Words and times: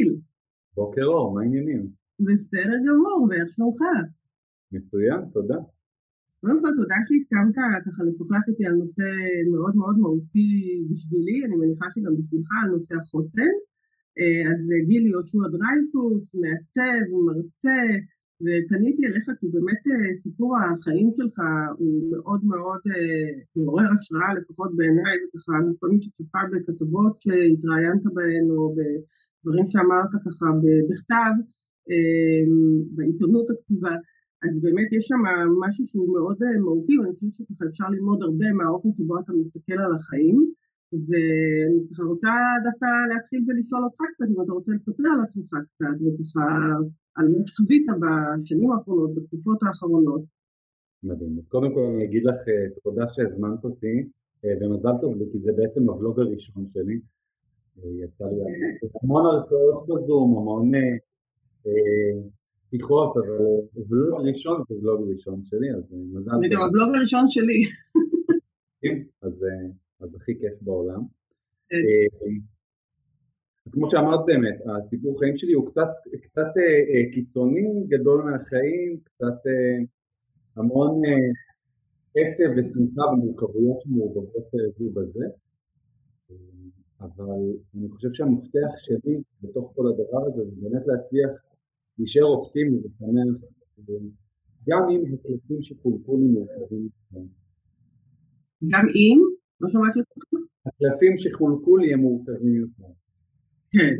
גיל. 0.00 0.16
בוקר 0.76 1.06
אור, 1.14 1.34
מה 1.34 1.40
העניינים? 1.40 1.82
בסדר 2.26 2.78
גמור, 2.86 3.20
ואיך 3.28 3.48
שלומך? 3.54 3.80
מצוין, 4.72 5.20
תודה. 5.32 5.60
קודם 6.40 6.58
כל 6.62 6.72
תודה 6.80 6.98
שהסכמת 7.06 7.56
ככה 7.86 8.00
לשוחח 8.08 8.44
איתי 8.48 8.64
על 8.66 8.74
נושא 8.82 9.08
מאוד 9.52 9.74
מאוד 9.80 9.96
מהותי 10.02 10.50
בשבילי, 10.90 11.38
אני 11.46 11.56
מניחה 11.60 11.86
שגם 11.94 12.12
בשבילך 12.18 12.50
על 12.62 12.70
נושא 12.74 12.94
החוסן. 13.00 13.52
אה, 14.18 14.42
אז 14.50 14.60
גיל 14.88 15.04
יהושע 15.06 15.44
דרייפוס, 15.54 16.26
מעצב, 16.42 17.04
מרצה, 17.26 17.80
ופניתי 18.44 19.02
אליך 19.08 19.26
כי 19.40 19.46
באמת 19.54 19.82
אה, 19.90 20.14
סיפור 20.22 20.50
החיים 20.58 21.10
שלך 21.16 21.38
הוא 21.78 22.10
מאוד 22.12 22.40
מאוד 22.52 22.82
אה, 22.92 23.30
מעורר 23.56 23.90
השראה, 23.98 24.34
לפחות 24.38 24.70
בעיניי, 24.76 25.16
וככה 25.22 25.52
מי 25.90 25.98
שצופה 26.02 26.42
בכתבות 26.52 27.14
שהתראיינת 27.22 28.04
בהן 28.14 28.46
או 28.56 28.74
בדברים 29.44 29.66
שאמרת 29.72 30.12
ככה 30.26 30.46
בכתב, 30.88 31.34
בעיתונות 32.94 33.46
הכתובה, 33.52 33.94
אז 34.44 34.52
באמת 34.64 34.88
יש 34.96 35.04
שם 35.10 35.22
משהו 35.64 35.84
שהוא 35.90 36.08
מאוד 36.16 36.38
מהותי, 36.64 36.94
ואני 36.98 37.14
חושבת 37.14 37.34
שככה 37.36 37.64
אפשר 37.70 37.88
ללמוד 37.94 38.18
הרבה 38.26 38.48
מהאופן 38.58 38.90
שבו 38.96 39.14
אתה 39.20 39.32
מסתכל 39.40 39.78
על 39.84 39.92
החיים. 39.98 40.38
ואני 41.06 41.80
ככה 41.88 42.02
רוצה 42.12 42.32
דווקא 42.66 42.88
להתחיל 43.12 43.40
ולשאול 43.46 43.84
אותך 43.84 44.00
קצת, 44.14 44.28
אם 44.32 44.42
אתה 44.42 44.52
רוצה 44.56 44.72
לספר 44.76 45.08
על 45.14 45.20
עצמך 45.26 45.50
קצת, 45.70 45.96
וככה 46.02 46.46
על 47.16 47.26
מה 47.32 47.40
שחווית 47.46 47.86
בשנים 48.02 48.70
האחרונות, 48.72 49.10
בתקופות 49.14 49.58
האחרונות. 49.62 50.22
מדהים. 51.08 51.38
אז 51.38 51.46
קודם 51.48 51.70
כל 51.74 51.84
אני 51.90 52.04
אגיד 52.04 52.24
לך 52.30 52.38
אה, 52.48 52.66
תודה 52.84 53.04
שהזמנת 53.12 53.64
אותי, 53.64 53.96
אה, 54.42 54.54
ומזל 54.60 54.96
טוב 55.00 55.12
לי, 55.18 55.24
כי 55.32 55.38
זה 55.44 55.50
בעצם 55.58 55.82
הוולוג 55.90 56.20
הראשון 56.20 56.64
שלי. 56.72 56.96
אה, 57.84 58.04
יצא 58.04 58.24
לי 58.24 58.40
המון 59.02 59.26
הרצאות 59.26 59.86
בזום, 59.88 60.38
המון 60.38 60.70
שיחות, 62.70 63.16
אבל 63.16 63.84
ולוג 63.88 64.28
ראשון 64.28 64.62
זה 64.68 64.74
ולוג 64.74 65.10
ראשון 65.12 65.40
שלי, 65.44 65.70
אז 65.70 65.84
מזל 65.92 66.30
טוב. 66.30 66.40
זה 66.42 66.48
גם 66.52 66.60
הוולוג 66.60 66.96
הראשון 66.96 67.24
שלי. 67.28 67.62
כן, 68.82 69.02
אז 69.22 69.44
אז 70.00 70.14
הכי 70.14 70.38
כיף 70.38 70.62
בעולם. 70.62 71.00
אה, 71.72 72.36
אז 73.66 73.72
כמו 73.72 73.90
שאמרת 73.90 74.20
באמת, 74.26 74.58
הסיפור 74.66 75.18
חיים 75.18 75.36
שלי 75.36 75.52
הוא 75.52 75.70
קצת, 75.70 75.88
קצת 76.22 76.50
אה, 76.56 76.80
אה, 76.90 77.12
קיצוני, 77.14 77.84
גדול 77.88 78.22
מהחיים, 78.22 79.00
קצת 79.04 79.38
המון 80.56 81.02
עצב 82.14 82.50
ושמחה 82.56 83.02
ומורכבויות 83.12 83.76
שמעורבבות 83.82 84.50
זו 84.78 84.90
בזה, 84.94 85.24
אבל 87.00 87.40
אני 87.74 87.88
חושב 87.88 88.08
שהמפתח 88.12 88.72
שלי 88.84 89.22
בתוך 89.42 89.72
כל 89.76 89.86
הדבר 89.88 90.26
הזה 90.26 90.44
זה 90.44 90.56
באמת 90.60 90.86
להצליח 90.86 91.30
להישאר 91.98 92.24
אופטימי 92.24 92.78
ושמח, 92.78 93.50
גם 94.68 94.82
אם 94.90 95.14
הקלטים 95.14 95.62
שחולקו 95.62 96.16
לי 96.16 96.26
מורכבים. 96.26 96.88
גם 98.72 98.86
אם? 98.96 99.20
לא 99.60 99.68
שמעתי 99.70 99.98
אותך. 99.98 100.46
הקלפים 100.66 101.18
שחולקו 101.18 101.76
לי 101.76 101.94
הם 101.94 102.00
מורכבים 102.00 102.54
יותר. 102.54 102.92
כן, 103.72 103.94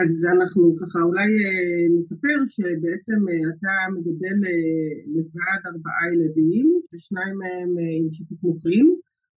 אז 0.00 0.10
אנחנו 0.34 0.76
ככה 0.80 0.98
אולי 1.02 1.28
אה, 1.44 1.86
נספר 1.96 2.38
שבעצם 2.48 3.18
אה, 3.28 3.50
אתה 3.52 3.74
מגדל 3.94 4.38
אה, 4.48 4.90
לבד 5.14 5.60
ארבעה 5.66 6.04
ילדים, 6.14 6.80
ושניים 6.92 7.38
מהם 7.38 7.70
עם 7.98 8.12
שיתוף 8.12 8.42
מוחין, 8.42 8.86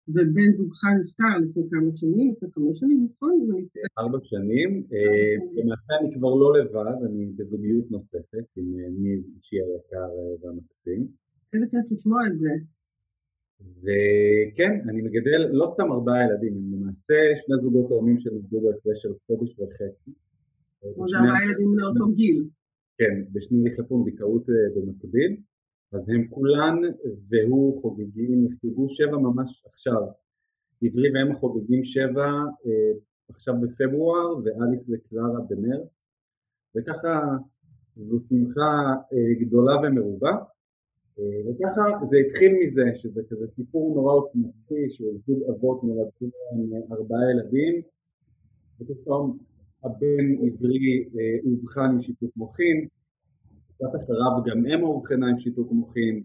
ובן 0.07 0.51
זוגך 0.57 0.83
נפטר 1.01 1.37
לפני 1.41 1.63
כמה 1.71 1.91
שנים, 1.95 2.31
לפני 2.31 2.49
חמש 2.51 2.79
שנים, 2.79 3.07
נכון? 3.11 3.31
ארבע 3.99 4.17
שנים, 4.23 4.83
למעשה 5.55 5.93
אני 6.01 6.15
כבר 6.15 6.35
לא 6.35 6.59
לבד, 6.59 6.97
אני 7.05 7.25
בזוגיות 7.35 7.91
נוספת 7.91 8.45
עם 8.57 8.67
ניב 9.01 9.23
אישי 9.35 9.55
היקר 9.55 10.09
והמקסים. 10.41 11.07
איזה 11.53 11.65
כיף 11.71 11.91
לשמוע 11.91 12.19
את 12.27 12.39
זה. 12.39 12.49
וכן, 13.83 14.89
אני 14.89 15.01
מגדל 15.01 15.41
לא 15.51 15.71
סתם 15.73 15.91
ארבעה 15.91 16.25
ילדים, 16.25 16.53
הם 16.53 16.73
למעשה 16.73 17.13
שני 17.45 17.55
זוגות 17.61 17.89
תאומים 17.89 18.19
שנולדו 18.19 18.61
בהפרש 18.61 19.01
של 19.01 19.13
חודש 19.27 19.59
וחצי. 19.59 20.11
כמו 20.95 21.05
זה 21.09 21.17
ארבעה 21.17 21.43
ילדים 21.45 21.77
לאותו 21.77 22.07
גיל. 22.15 22.43
כן, 22.97 23.15
ושני 23.33 23.63
נחלפו 23.63 23.95
אה, 23.97 24.55
במקביל, 24.75 25.37
אז 25.93 26.09
הם 26.09 26.27
כולן 26.27 26.75
והוא 27.29 27.81
חוגגים, 27.81 28.47
יחגגו 28.47 28.89
שבע 28.89 29.17
ממש 29.17 29.63
עכשיו. 29.65 30.01
עברי 30.81 31.09
והם 31.13 31.35
חוגגים 31.35 31.85
שבע 31.85 32.27
אה, 32.65 32.91
עכשיו 33.29 33.53
בפברואר, 33.61 34.37
ואליס 34.37 34.81
וקלרה 34.89 35.39
במרץ, 35.49 35.87
וככה 36.75 37.37
זו 37.95 38.19
שמחה 38.21 38.93
אה, 39.13 39.45
גדולה 39.45 39.73
ומרובה. 39.83 40.31
אה, 41.19 41.51
וככה 41.51 42.05
זה 42.09 42.17
התחיל 42.27 42.51
מזה, 42.63 42.83
שזה 42.95 43.21
כזה 43.29 43.47
סיפור 43.55 43.95
נורא 43.95 44.13
עוצמתי, 44.13 44.89
של 44.89 45.03
זוג 45.27 45.43
אבות 45.49 45.83
נולדו 45.83 46.35
להם 46.71 46.83
ארבעה 46.91 47.31
ילדים, 47.31 47.81
ופתאום 48.79 49.37
הבן 49.83 50.31
עברי 50.47 51.09
אה, 51.15 51.51
אובחן 51.51 51.89
עם 51.93 52.01
שיתוק 52.01 52.31
מוחין, 52.35 52.87
קצת 53.81 54.03
אחריו 54.03 54.43
גם 54.45 54.65
אם 54.65 54.83
אובחנה 54.83 55.29
עם 55.29 55.39
שיתוק 55.39 55.71
מוחין, 55.71 56.23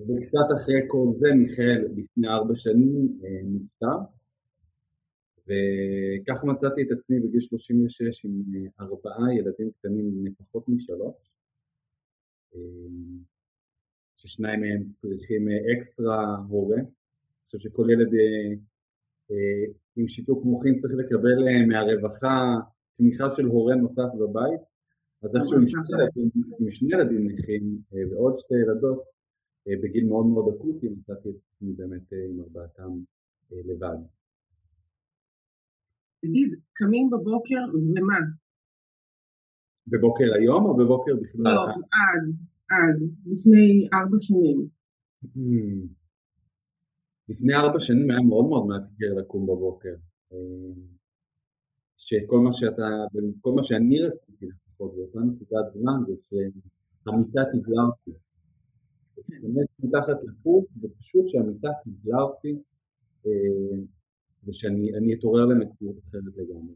וקצת 0.00 0.48
אחרי 0.56 0.80
כל 0.88 1.12
זה 1.18 1.28
מיכאל 1.34 1.84
לפני 1.96 2.28
ארבע 2.28 2.54
שנים 2.56 3.18
אה, 3.24 3.40
נפטר, 3.44 3.98
וכך 5.46 6.44
מצאתי 6.44 6.82
את 6.82 6.88
עצמי 6.98 7.20
בגיל 7.20 7.40
36 7.40 8.24
עם 8.24 8.42
ארבעה 8.80 9.34
ילדים 9.34 9.70
קטנים 9.70 10.26
לפחות 10.26 10.68
משלוש. 10.68 11.30
ששניים 14.16 14.60
מהם 14.60 14.82
צריכים 15.00 15.48
אה, 15.48 15.54
אקסטרה 15.72 16.36
הורה. 16.48 16.76
אני 16.76 16.86
חושב 17.46 17.58
שכל 17.58 17.90
ילד 17.90 18.14
אה, 18.14 18.54
אה, 19.30 19.72
עם 19.96 20.08
שיתוק 20.08 20.44
מוחין 20.44 20.78
צריך 20.78 20.94
לקבל 20.94 21.66
מהרווחה 21.68 22.54
תמיכה 22.96 23.24
של 23.36 23.44
הורה 23.44 23.74
נוסף 23.74 24.08
בבית. 24.20 24.73
אז 25.24 25.36
איכשהו 25.36 25.56
עם 26.60 26.70
שני 26.70 26.94
ילדים 26.94 27.28
נכים 27.28 27.78
ועוד 28.10 28.38
שתי 28.38 28.54
ילדות 28.54 29.02
בגיל 29.82 30.06
מאוד 30.08 30.26
מאוד 30.26 30.54
אקוטי 30.54 30.88
מצאתי 30.88 31.28
את 31.28 31.34
עצמי 31.34 31.72
באמת 31.72 32.12
עם 32.12 32.40
ארבעתם 32.40 32.90
לבד. 33.50 33.96
תגיד, 36.20 36.60
קמים 36.72 37.10
בבוקר 37.10 37.62
ומה? 37.74 38.20
בבוקר 39.86 40.24
היום 40.40 40.64
או 40.64 40.76
בבוקר 40.76 41.12
בכלל? 41.22 41.54
לא, 41.54 41.60
אז. 41.70 42.36
אז, 42.70 43.10
לפני 43.26 43.88
ארבע 43.92 44.16
שנים. 44.20 44.68
Hmm. 45.24 45.86
לפני 47.28 47.54
ארבע 47.54 47.80
שנים 47.80 48.10
היה 48.10 48.20
מאוד 48.20 48.44
מאוד 48.44 48.66
מאתגר 48.66 49.14
לקום 49.18 49.46
בבוקר. 49.46 49.94
אה, 50.32 50.38
שכל 51.96 52.38
מה 52.38 52.50
שאתה, 52.52 52.88
כל 53.40 53.52
מה 53.56 53.64
שאני 53.64 54.02
רציתי 54.02 54.46
לפחות 54.74 54.94
באותה 54.94 55.18
נקודת 55.18 55.72
זמן 55.74 56.00
זה 56.06 56.12
שהמיטה 56.22 57.40
תבלע 57.52 57.82
אותי. 57.82 58.10
באמת 59.42 59.66
מתחת 59.78 60.16
לחוף, 60.24 60.64
ופשוט 60.82 61.24
שהמיטה 61.28 61.68
תבלע 61.84 62.22
אותי, 62.22 62.62
אה, 63.26 63.82
ושאני 64.44 65.14
אתעורר 65.14 65.44
למציאות 65.44 65.96
אחרת 65.98 66.22
לגמרי. 66.36 66.74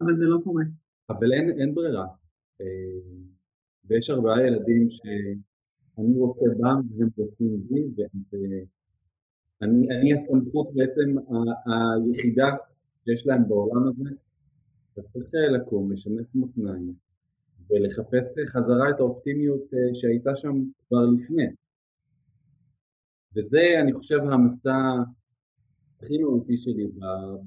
אבל 0.00 0.16
זה 0.16 0.24
לא 0.24 0.38
קורה. 0.44 0.64
אבל 1.10 1.32
אין, 1.32 1.60
אין 1.60 1.74
ברירה. 1.74 2.06
אה, 2.60 2.66
ויש 3.84 4.10
ארבעה 4.10 4.46
ילדים 4.46 4.90
שאני 4.90 6.18
רוצה 6.18 6.46
בם 6.58 6.98
והם 6.98 7.08
רוצים 7.16 7.62
בי, 7.68 8.04
ואני 9.50 10.14
הסמכות 10.14 10.74
בעצם 10.74 11.16
היחידה 11.66 12.48
שיש 13.04 13.26
להם 13.26 13.48
בעולם 13.48 13.88
הזה, 13.88 14.10
צריך 15.02 15.30
לקום, 15.54 15.92
לשנס 15.92 16.34
מותניים 16.34 16.94
ולחפש 17.70 18.34
חזרה 18.48 18.90
את 18.90 19.00
האופטימיות 19.00 19.74
אה, 19.74 19.94
שהייתה 19.94 20.36
שם 20.36 20.64
כבר 20.88 21.04
לפני. 21.06 21.46
וזה, 23.36 23.60
אני 23.82 23.92
חושב, 23.92 24.18
המסע 24.18 24.78
הכי 26.02 26.18
מהותי 26.18 26.58
שלי 26.58 26.88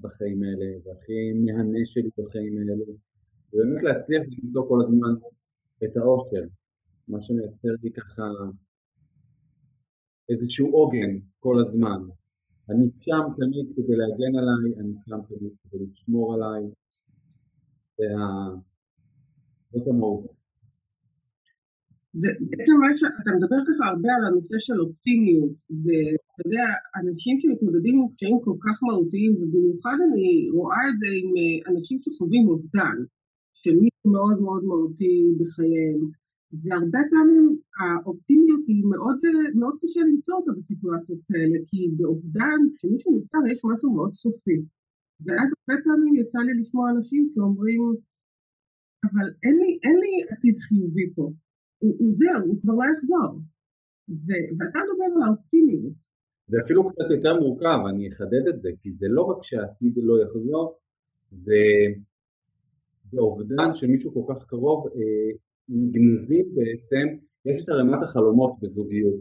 בחיים 0.01 0.44
האלה, 0.44 0.65
והכי 0.83 1.33
מהנה 1.33 1.80
שלי 1.86 2.09
בחיים 2.18 2.57
האלה, 2.57 2.74
ובאמת 3.53 3.83
להצליח 3.83 4.24
למצוא 4.44 4.68
כל 4.68 4.80
הזמן 4.86 5.13
את 5.83 5.98
האושר, 5.98 6.44
מה 7.07 7.21
שמייצר 7.21 7.69
לי 7.83 7.92
ככה 7.92 8.24
איזשהו 10.30 10.71
עוגן 10.71 11.18
כל 11.39 11.62
הזמן. 11.65 12.01
אני 12.69 12.89
שם 13.00 13.21
תמיד 13.38 13.65
כדי 13.75 13.95
להגן 13.95 14.36
עליי, 14.39 14.80
אני 14.80 14.94
שם 15.06 15.19
תמיד 15.30 15.51
כדי 15.69 15.86
לשמור 15.92 16.33
עליי, 16.33 16.71
זאת 19.71 19.88
המהות. 19.88 20.42
בעצם 22.50 22.75
מה 22.83 22.98
שאתה 22.98 23.31
מדבר 23.38 23.59
ככה 23.68 23.83
הרבה 23.92 24.09
על 24.18 24.24
הנושא 24.27 24.57
של 24.59 24.77
אופטימיות, 24.80 25.56
ואתה 25.83 26.42
יודע, 26.45 26.65
אנשים 27.01 27.39
שמתמודדים 27.39 27.95
עם 28.01 28.07
קשיים 28.13 28.38
כל 28.45 28.57
כך 28.65 28.75
מהותיים, 28.83 29.31
ובמיוחד 29.39 29.98
אני 30.07 30.50
רואה 30.57 30.83
את 30.89 30.95
זה 31.01 31.09
עם 31.19 31.30
אה, 31.39 31.71
אנשים 31.71 31.98
שחווים 32.01 32.48
אובדן. 32.48 32.98
של 33.63 33.75
מישהו 33.83 34.07
מאוד 34.18 34.38
מאוד 34.45 34.63
מהותי 34.69 35.15
בחייהם, 35.39 36.00
והרבה 36.62 37.01
פעמים 37.12 37.45
האופטימיות 37.80 38.63
היא 38.68 38.83
מאוד, 38.94 39.18
מאוד 39.59 39.75
קשה 39.81 40.01
למצוא 40.09 40.36
אותה 40.36 40.51
בסיטואציות 40.57 41.19
כאלה, 41.27 41.57
כי 41.68 41.80
באובדן, 41.98 42.59
כשמישהו 42.75 43.12
נפטר 43.18 43.42
יש 43.51 43.59
משהו 43.71 43.89
מאוד 43.95 44.13
סופי. 44.13 44.57
ואז 45.23 45.47
הרבה 45.53 45.75
פעמים 45.85 46.13
יצא 46.21 46.39
לי 46.47 46.53
לשמוע 46.62 46.85
אנשים 46.95 47.23
שאומרים, 47.31 47.81
אבל 49.07 49.27
אין 49.44 49.56
לי, 49.62 49.71
אין 49.85 49.97
לי 50.03 50.13
עתיד 50.31 50.57
חיובי 50.65 51.07
פה, 51.15 51.25
הוא, 51.81 51.94
הוא 52.00 52.12
זהו, 52.19 52.47
הוא 52.47 52.62
כבר 52.62 52.73
לא 52.73 52.85
יחזור. 52.94 53.31
ו- 54.25 54.47
ואתה 54.57 54.79
מדבר 54.85 55.09
על 55.15 55.21
האופטימיות. 55.27 56.00
זה 56.47 56.57
אפילו 56.65 56.89
קצת 56.89 57.07
יותר 57.15 57.39
מורכב, 57.39 57.79
אני 57.89 58.09
אחדד 58.13 58.44
את 58.50 58.62
זה, 58.62 58.69
כי 58.81 58.91
זה 58.91 59.07
לא 59.09 59.21
רק 59.21 59.44
שהעתיד 59.44 59.94
לא 59.97 60.15
יחזור, 60.23 60.77
זה 61.31 61.62
באובדן 63.13 63.69
של 63.74 63.88
מישהו 63.88 64.13
כל 64.13 64.33
כך 64.33 64.45
קרוב, 64.45 64.88
אה, 64.88 65.31
גנזים 65.69 66.45
בעצם, 66.56 67.06
יש 67.45 67.63
את 67.63 67.69
ערימת 67.69 68.03
החלומות 68.03 68.53
בזוגיות. 68.62 69.19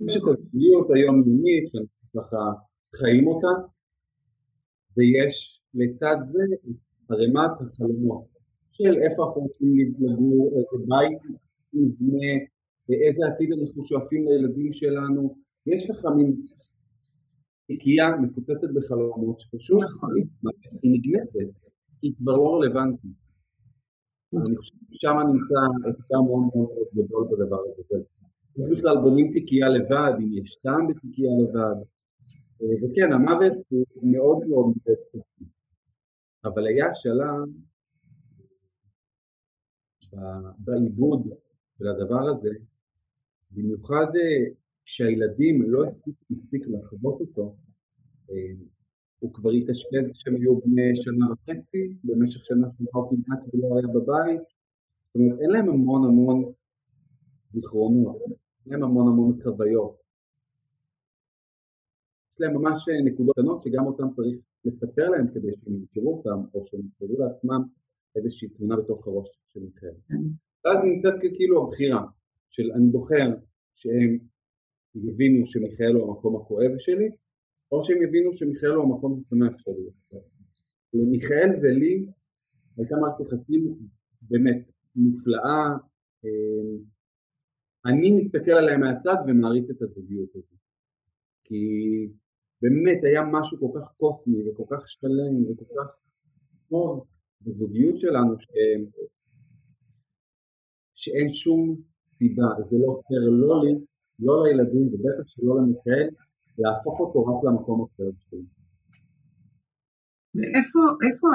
יש 0.00 0.16
את 0.16 0.22
הזוגיות 0.22 0.90
היומיומית, 0.90 1.64
שאנחנו 1.72 2.06
ככה 2.16 2.42
חיים 2.96 3.26
אותה, 3.26 3.52
ויש 4.96 5.62
לצד 5.74 6.16
זה 6.24 6.42
ערימת 7.10 7.50
החלומות 7.60 8.24
של 8.72 8.94
איפה 9.02 9.26
אנחנו 9.26 9.40
רוצים 9.42 9.76
לגור, 9.98 10.52
איזה 10.56 10.84
בית 10.88 11.38
נבנה, 11.72 12.32
ואיזה 12.88 13.22
עתיד 13.26 13.48
אנחנו 13.52 13.86
שואפים 13.86 14.28
לילדים 14.28 14.72
שלנו. 14.72 15.36
יש 15.66 15.90
לך 15.90 16.04
מין 16.16 16.36
תיקייה 17.66 18.16
מפוצצת 18.22 18.70
בחלומות 18.74 19.40
שפשוט 19.40 19.82
נכון. 19.82 20.10
היא 20.82 20.90
נגנבת, 20.92 21.54
היא 22.02 22.12
כבר 22.18 22.36
לא 22.36 22.56
רלוונטית. 22.56 23.10
אני 24.34 24.56
חושב 24.56 24.74
ששם 24.90 25.16
נמצא 25.32 25.60
אתגר 25.90 26.20
מאוד 26.20 26.44
מאוד 26.54 26.86
גדול 26.94 27.28
בדבר 27.30 27.60
הזה. 27.60 28.04
איך 28.58 28.78
בכלל 28.78 28.96
בונים 29.02 29.32
תיקייה 29.32 29.68
לבד, 29.68 30.12
אם 30.18 30.32
יש 30.32 30.56
טעם 30.62 30.86
בתיקייה 30.88 31.30
לבד. 31.42 31.76
וכן, 32.62 33.12
המוות 33.12 33.52
הוא 33.68 33.84
מאוד 34.02 34.46
מאוד 34.48 34.74
סופי. 35.12 35.44
אבל 36.44 36.66
היה 36.66 36.94
שלב 36.94 37.48
בעיבוד 40.58 41.28
של 41.78 41.86
הדבר 41.88 42.28
הזה, 42.28 42.50
במיוחד 43.50 44.06
אה, 44.16 44.54
כשהילדים 44.84 45.62
לא 45.72 45.84
הספיקו 45.84 46.24
מספיק 46.30 46.66
לחוות 46.66 47.20
אותו, 47.20 47.56
אה, 48.30 48.64
הוא 49.18 49.34
כבר 49.34 49.50
התאשפז 49.50 50.12
כשהם 50.12 50.34
היו 50.34 50.60
בני 50.60 51.02
שנה 51.02 51.32
וחצי, 51.32 51.96
במשך 52.04 52.44
שנה 52.44 52.66
שלמה 52.78 53.08
כמעט 53.10 53.40
ולא 53.54 53.78
היה 53.78 53.86
בבית, 53.88 54.40
זאת 54.40 55.14
אומרת 55.14 55.40
אין 55.40 55.50
להם 55.50 55.68
המון 55.68 56.04
המון 56.04 56.52
זיכרונות, 57.52 58.16
אין 58.66 58.80
להם 58.80 58.82
המון 58.82 59.08
המון 59.08 59.42
חוויות. 59.42 60.01
להם 62.42 62.54
ממש 62.54 62.88
נקודות 63.04 63.34
קטנות 63.36 63.62
שגם 63.62 63.86
אותם 63.86 64.10
צריך 64.16 64.36
לספר 64.64 65.08
להם 65.10 65.26
כדי 65.34 65.52
שהם 65.56 65.74
יזכרו 65.76 66.16
אותם, 66.16 66.40
או 66.54 66.66
שהם 66.66 66.80
יזכרו 66.80 67.18
לעצמם 67.18 67.62
איזושהי 68.16 68.48
תמונה 68.48 68.76
בתוך 68.76 69.06
הראש 69.06 69.28
של 69.52 69.60
מיכאל. 69.60 69.94
ואז 70.64 70.78
נמצאת 70.84 71.14
כאילו 71.36 71.66
הבחירה 71.66 72.06
של 72.50 72.72
אני 72.72 72.90
בוחר 72.90 73.28
שהם 73.74 74.18
יבינו 74.94 75.46
שמיכאל 75.46 75.94
הוא 75.94 76.08
המקום 76.08 76.36
הכואב 76.36 76.70
שלי, 76.78 77.08
או 77.72 77.84
שהם 77.84 78.02
יבינו 78.02 78.36
שמיכאל 78.36 78.70
הוא 78.70 78.84
המקום 78.84 79.20
השמח 79.20 79.58
שלי. 79.58 80.18
למיכאל 80.94 81.50
ולי 81.62 82.06
הייתה 82.76 82.96
מערכת 82.96 83.20
יחסים 83.20 83.76
באמת 84.22 84.70
מופלאה, 84.96 85.66
אה, 86.24 86.78
אני 87.86 88.10
מסתכל 88.12 88.50
עליה 88.50 88.78
מהצד 88.78 89.16
ומעריץ 89.26 89.70
את 89.70 89.82
הזוגיות 89.82 90.30
הזאת. 90.34 90.58
כי 91.44 91.64
באמת 92.62 93.04
היה 93.04 93.22
משהו 93.32 93.58
כל 93.60 93.80
כך 93.80 93.88
קוסמי 93.96 94.48
וכל 94.48 94.64
כך 94.70 94.88
שלם 94.88 95.42
וכל 95.44 95.64
כך 95.78 95.88
טוב 96.68 97.06
בזוגיות 97.42 98.00
שלנו 98.00 98.40
ש... 98.40 98.46
שאין 100.94 101.32
שום 101.32 101.76
סיבה, 102.06 102.48
זה 102.70 102.76
לא 102.86 103.00
פייר 103.08 103.30
לא 103.30 103.64
לי, 103.64 103.74
לא 104.18 104.44
לילדים 104.44 104.86
ובטח 104.92 105.26
שלא 105.26 105.56
למיכאל, 105.58 106.08
להפוך 106.58 107.00
אותו 107.00 107.24
רק 107.24 107.44
למקום 107.44 107.84
אחר 107.84 108.10
שלי. 108.18 108.46
ואיפה 110.34 110.80
איפה, 111.06 111.28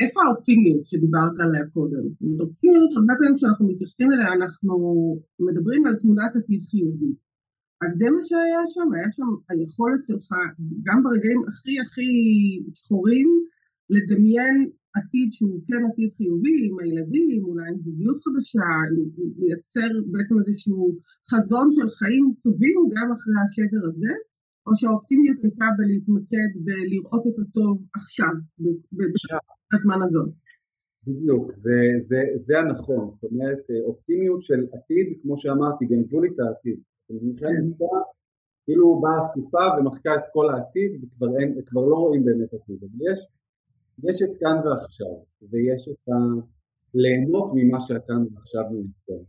איפה 0.00 0.20
האופטימיות 0.22 0.86
שדיברת 0.88 1.36
עליה 1.40 1.64
קודם? 1.74 2.04
אופטימיות, 2.40 2.90
הרבה 2.96 3.12
פעמים 3.18 3.36
כשאנחנו 3.36 3.68
מתייחסים 3.68 4.12
אליה 4.12 4.32
אנחנו 4.32 4.74
מדברים 5.40 5.86
על 5.86 5.96
תמונת 6.00 6.36
עתיד 6.36 6.62
חיובי. 6.70 7.12
אז 7.82 7.90
זה 7.98 8.06
מה 8.14 8.22
שהיה 8.28 8.62
שם, 8.74 8.88
היה 8.94 9.10
שם 9.16 9.30
היכולת 9.50 10.02
שלך 10.08 10.28
גם 10.86 10.98
ברגעים 11.04 11.40
הכי 11.48 11.74
הכי 11.84 12.10
שחורים 12.74 13.28
לדמיין 13.94 14.56
עתיד 14.96 15.28
שהוא 15.36 15.60
כן 15.68 15.82
עתיד 15.88 16.10
חיובי 16.16 16.56
עם 16.66 16.74
הילדים, 16.80 17.44
אולי 17.44 17.68
עם 17.70 17.78
זוגיות 17.84 18.18
חדשה, 18.24 18.68
לייצר 19.38 19.90
בעצם 20.12 20.34
איזשהו 20.40 20.82
חזון 21.30 21.66
של 21.76 21.88
חיים 21.98 22.24
טובים 22.44 22.78
גם 22.94 23.08
אחרי 23.16 23.38
השבר 23.44 23.82
הזה, 23.88 24.12
או 24.66 24.72
שהאופטימיות 24.78 25.38
הייתה 25.44 25.68
בלהתמקד 25.76 26.50
ולראות 26.64 27.24
את 27.30 27.38
הטוב 27.42 27.74
עכשיו, 27.98 28.34
בזמן 29.70 30.00
הזאת. 30.06 30.30
בדיוק, 31.06 31.44
זה, 31.64 31.78
זה, 32.08 32.20
זה 32.46 32.54
הנכון, 32.58 33.04
זאת 33.12 33.24
אומרת 33.24 33.62
אופטימיות 33.88 34.42
של 34.42 34.60
עתיד, 34.74 35.06
כמו 35.22 35.34
שאמרתי, 35.38 35.84
גנבו 35.90 36.20
לי 36.22 36.28
את 36.34 36.40
העתיד. 36.40 36.78
כאילו 38.64 39.00
באה 39.00 39.24
הסופה 39.24 39.64
ומחקה 39.78 40.14
את 40.14 40.24
כל 40.32 40.50
העתיד 40.50 41.04
וכבר 41.04 41.80
לא 41.80 41.96
רואים 41.96 42.24
באמת 42.24 42.54
עתיד, 42.54 42.78
אבל 42.84 43.12
יש 43.12 43.18
יש 43.98 44.16
את 44.22 44.36
כאן 44.40 44.68
ועכשיו, 44.68 45.14
ויש 45.50 45.88
את 45.88 46.08
ה... 46.08 46.12
ליהנות 46.94 47.50
ממה 47.54 47.78
שהכאן 47.86 48.24
ועכשיו 48.34 48.62
מייצר. 48.70 49.24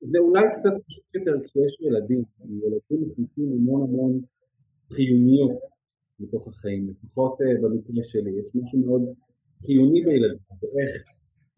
זה 0.00 0.18
אולי 0.18 0.44
קצת 0.58 0.72
פשוט 0.86 1.04
יותר 1.14 1.44
כשיש 1.44 1.80
ילדים, 1.80 2.22
ילדים 2.44 3.08
מכניסים 3.08 3.52
המון 3.52 3.82
המון 3.82 4.20
חיוניות 4.92 5.58
לתוך 6.20 6.48
החיים, 6.48 6.90
לפחות 6.90 7.40
אה, 7.40 7.46
במקרה 7.62 8.04
שלי, 8.04 8.30
יש 8.30 8.46
משהו 8.54 8.78
מאוד 8.78 9.02
חיוני 9.66 10.04
בילדים, 10.04 10.38
ואיך 10.62 11.02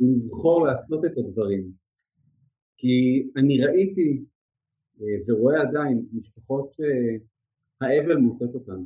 לבחור 0.00 0.66
לעשות 0.66 1.04
את 1.04 1.18
הדברים. 1.18 1.70
כי 2.76 3.26
אני 3.36 3.64
ראיתי 3.64 4.24
ורואה 5.26 5.62
עדיין 5.62 6.06
משפחות 6.12 6.72
שהאבל 6.72 8.16
מוצאת 8.16 8.54
אותן. 8.54 8.82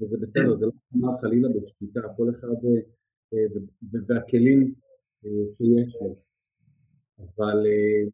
וזה 0.00 0.16
בסדר, 0.20 0.56
זה 0.56 0.66
לא 0.66 0.72
אומר 0.94 1.16
חלילה 1.20 1.48
בשליטה, 1.48 2.00
כל 2.16 2.30
אחד 2.30 2.48
אה, 2.48 3.38
והכלים 4.08 4.74
אה, 5.24 5.30
שיש 5.56 5.96
לו. 6.00 6.16
אבל 7.18 7.66
אה, 7.66 8.10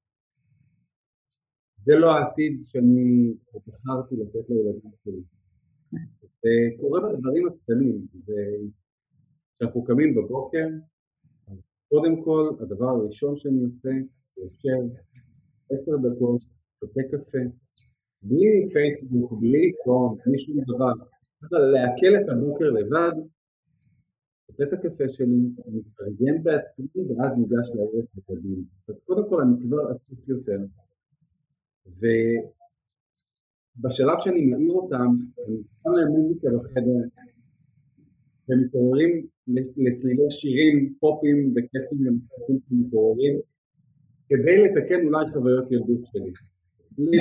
זה 1.85 1.95
לא 1.95 2.11
העתיד 2.11 2.63
שאני 2.67 3.35
בחרתי 3.67 4.17
לתת 4.17 4.51
לילדים 4.51 4.91
שלי. 5.05 5.23
זה 6.43 6.81
קורה 6.81 7.01
בדברים 7.01 7.49
הקטנים, 7.49 8.07
כשאנחנו 9.57 9.85
קמים 9.85 10.15
בבוקר, 10.15 10.69
קודם 11.89 12.25
כל, 12.25 12.51
הדבר 12.61 12.89
הראשון 12.89 13.39
שאני 13.39 13.65
עושה, 13.65 13.91
יושב 14.37 14.97
עשר 15.71 15.97
דקות, 15.97 16.41
שותה 16.81 17.01
קפה, 17.11 17.39
בלי 18.23 18.69
פייסבוק, 18.73 19.33
בלי 19.41 19.73
טון, 19.85 20.17
בלי 20.27 20.39
שום 20.39 20.57
דבר, 20.61 20.93
לעכל 21.53 22.13
את 22.21 22.29
הבוקר 22.29 22.71
לבד, 22.71 23.13
שותה 24.47 24.65
את 24.65 24.73
הקפה 24.73 25.09
שלי, 25.09 25.39
מתרגם 25.67 26.43
בעצמי 26.43 26.87
ואז 27.09 27.33
ניגש 27.39 27.69
לערך 27.75 28.07
בקדימה. 28.15 28.63
אז 28.89 28.95
קודם 29.05 29.29
כל 29.29 29.43
אני 29.43 29.57
כבר 29.63 29.89
עסוק 29.91 30.29
יותר, 30.29 30.59
ובשלב 33.77 34.19
שאני 34.19 34.47
מעיר 34.47 34.73
אותם, 34.73 35.11
אני 35.47 35.57
שם 35.83 35.91
להם 35.91 36.09
מוזיקה 36.09 36.49
בחדר, 36.59 37.01
ומתעוררים 38.49 39.27
לצלילי 39.77 40.31
שירים, 40.31 40.95
פופים 41.01 41.55
וכיפים 41.57 41.99
ומשחקים 42.09 42.59
שמתעוררים, 42.69 43.35
כדי 44.29 44.65
לתקן 44.65 45.07
אולי 45.07 45.33
חוויות 45.33 45.73
ילדות 45.73 46.01
שלי. 46.13 46.33
לי 46.99 47.19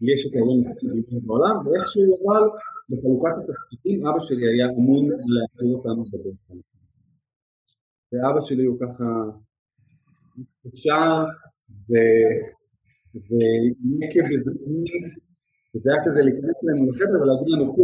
יש 0.00 0.26
את 0.26 0.36
ההורים 0.36 0.64
הכי 0.70 0.86
בעולם, 1.26 1.56
ואיכשהו 1.66 2.02
אבל 2.22 2.44
בחלוקת 2.90 3.34
התפקידים 3.38 4.06
אבא 4.06 4.20
שלי 4.26 4.44
היה 4.48 4.66
אמון 4.70 5.04
להכיר 5.08 5.76
אותנו 5.76 6.04
בדרך 6.04 6.64
ואבא 8.12 8.40
שלי 8.44 8.64
הוא 8.64 8.78
ככה 8.80 9.04
אפשר 10.66 11.24
ונקב 13.14 14.24
וזמין, 14.30 15.04
וזה 15.74 15.90
היה 15.92 16.04
כזה 16.04 16.20
להיכנס 16.22 16.56
אלינו 16.64 16.90
לחדר 16.90 17.22
ולהגיד 17.22 17.48
לנו. 17.48 17.74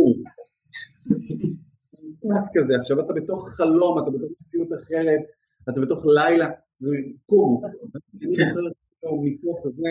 משפט 2.24 2.50
כזה, 2.54 2.72
עכשיו 2.80 3.00
אתה 3.00 3.12
בתוך 3.12 3.48
חלום, 3.48 3.98
אתה 4.02 4.10
בתוך 4.10 4.30
מציאות 4.40 4.68
אחרת, 4.82 5.20
אתה 5.68 5.80
בתוך 5.80 6.06
לילה, 6.06 6.50
זה 6.80 6.88
קום. 7.26 7.62
אני 8.22 8.36
זוכר 8.36 8.83
מתוך 9.22 9.66
זה, 9.76 9.88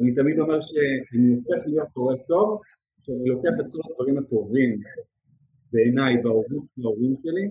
אני 0.00 0.14
תמיד 0.14 0.38
אומר 0.38 0.60
שאני 0.60 1.34
הופך 1.34 1.66
להיות 1.66 1.88
קורא 1.92 2.16
טוב, 2.16 2.60
שאני 3.02 3.28
לוקח 3.28 3.54
את 3.60 3.66
כל 3.72 3.78
הדברים 3.90 4.18
הטובים 4.18 4.80
בעיניי 5.72 6.22
בהורות 6.22 6.64
של 6.74 6.82
ההורים 6.84 7.14
שלי, 7.22 7.48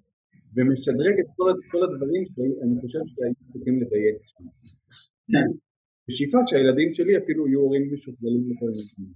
ומשדרג 0.55 1.19
את 1.19 1.25
כל, 1.35 1.53
כל 1.71 1.83
הדברים 1.83 2.23
שאני 2.25 2.81
חושב 2.81 2.99
שהיינו 3.05 3.35
צריכים 3.53 3.81
לדייק 3.81 4.17
שם. 4.23 4.45
בשאיפה 6.07 6.37
שהילדים 6.47 6.93
שלי 6.93 7.17
אפילו 7.17 7.47
יהיו 7.47 7.59
הורים 7.59 7.93
משוכללים 7.93 8.43
לכל 8.51 8.65
מיני. 8.65 9.13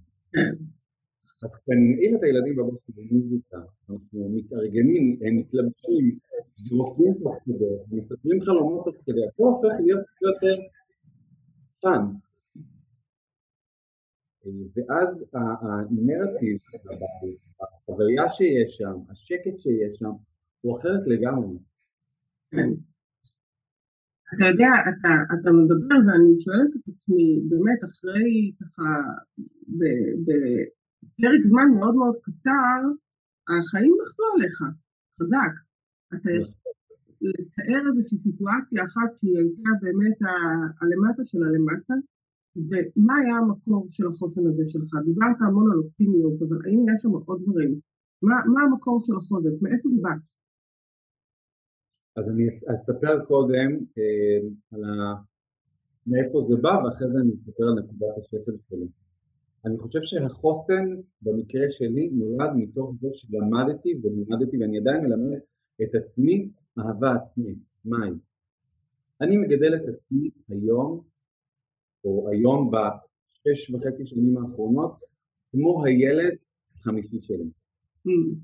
אז 1.42 1.50
כשננעיל 1.56 2.16
את 2.16 2.22
הילדים 2.22 2.56
בבוקר 2.56 2.92
במוזיקה, 2.96 3.58
אנחנו 3.90 4.28
מתארגנים, 4.36 5.18
הם 5.22 5.36
מתלבשים, 5.36 6.18
זרוקים 6.68 7.14
תוך 7.22 7.36
כדי, 7.44 7.74
מספרים 7.90 8.40
חלומות 8.42 8.84
תוך 8.84 8.96
כדי, 9.06 9.26
הכל 9.28 9.42
הופך 9.42 9.74
להיות 9.84 10.04
יותר 10.22 10.56
fun. 11.80 12.04
ואז 14.74 15.24
הנרטיב, 15.34 16.58
החוויה 17.60 18.32
שיש 18.32 18.76
שם, 18.76 18.96
השקט 19.10 19.58
שיש 19.58 19.98
שם, 19.98 20.12
הוא 20.60 20.78
אחרת 20.78 21.02
לגמרי. 21.06 21.58
אתה 24.34 24.44
יודע, 24.50 24.72
אתה, 24.90 25.12
אתה 25.34 25.50
מדבר 25.58 25.98
ואני 26.06 26.40
שואלת 26.44 26.70
את 26.76 26.88
עצמי, 26.88 27.40
באמת, 27.48 27.80
אחרי 27.88 28.52
ככה, 28.60 28.88
בפרק 29.78 31.40
זמן 31.50 31.68
מאוד 31.78 31.94
מאוד 31.94 32.16
קצר, 32.22 32.80
החיים 33.48 33.94
נחתו 34.02 34.22
עליך, 34.34 34.56
חזק. 35.16 35.54
אתה 36.14 36.30
לתאר 37.20 37.82
איזושהי 37.88 38.18
סיטואציה 38.18 38.84
אחת 38.84 39.10
שהיא 39.16 39.38
הייתה 39.38 39.70
באמת 39.82 40.18
הלמטה 40.80 41.24
של 41.24 41.38
הלמטה, 41.42 41.94
ומה 42.56 43.14
היה 43.22 43.36
המקור 43.36 43.86
של 43.90 44.06
החוסן 44.06 44.46
הזה 44.46 44.62
שלך? 44.66 44.90
דיברת 45.04 45.36
המון 45.40 45.72
על 45.72 45.78
אופטימיות, 45.78 46.42
אבל 46.42 46.56
האם 46.64 46.80
יש 46.88 47.02
שם 47.02 47.10
עוד 47.10 47.42
דברים? 47.42 47.80
מה, 48.22 48.60
המקור 48.62 49.00
של 49.04 49.16
החוזק? 49.16 49.62
מאיפה 49.62 49.88
דיברת? 49.88 50.26
אז 52.16 52.24
אני 52.28 52.44
אספר 52.74 53.24
קודם 53.24 53.70
אה, 53.98 54.40
על 54.72 54.84
ה... 54.84 55.14
מאיפה 56.06 56.46
זה 56.48 56.56
בא, 56.62 56.68
ואחרי 56.68 57.08
זה 57.12 57.18
אני 57.18 57.32
אספר 57.34 57.64
על 57.64 57.74
נקודת 57.78 58.14
השפל 58.18 58.56
שלי. 58.68 58.88
אני 59.66 59.78
חושב 59.78 59.98
שהחוסן 60.02 60.86
במקרה 61.22 61.66
שלי 61.70 62.10
נולד 62.12 62.50
מתוך 62.56 62.94
זה 63.00 63.08
שלמדתי 63.12 63.94
ולימדתי, 64.02 64.58
ואני 64.58 64.78
עדיין 64.78 65.04
מלמד 65.04 65.38
את 65.82 65.94
עצמי 65.94 66.50
אהבה 66.78 67.12
עצמית. 67.12 67.58
מהי? 67.84 68.10
אני 69.20 69.36
מגדל 69.36 69.74
את 69.76 69.82
עצמי 69.88 70.30
היום, 70.48 71.00
או 72.04 72.28
היום 72.28 72.70
בשש 72.70 73.70
וחצי 73.70 74.06
שנים 74.06 74.38
האחרונות, 74.38 74.92
כמו 75.50 75.84
הילד 75.84 76.36
החמישי 76.74 77.20
שלי. 77.22 77.50
Mm. 78.06 78.34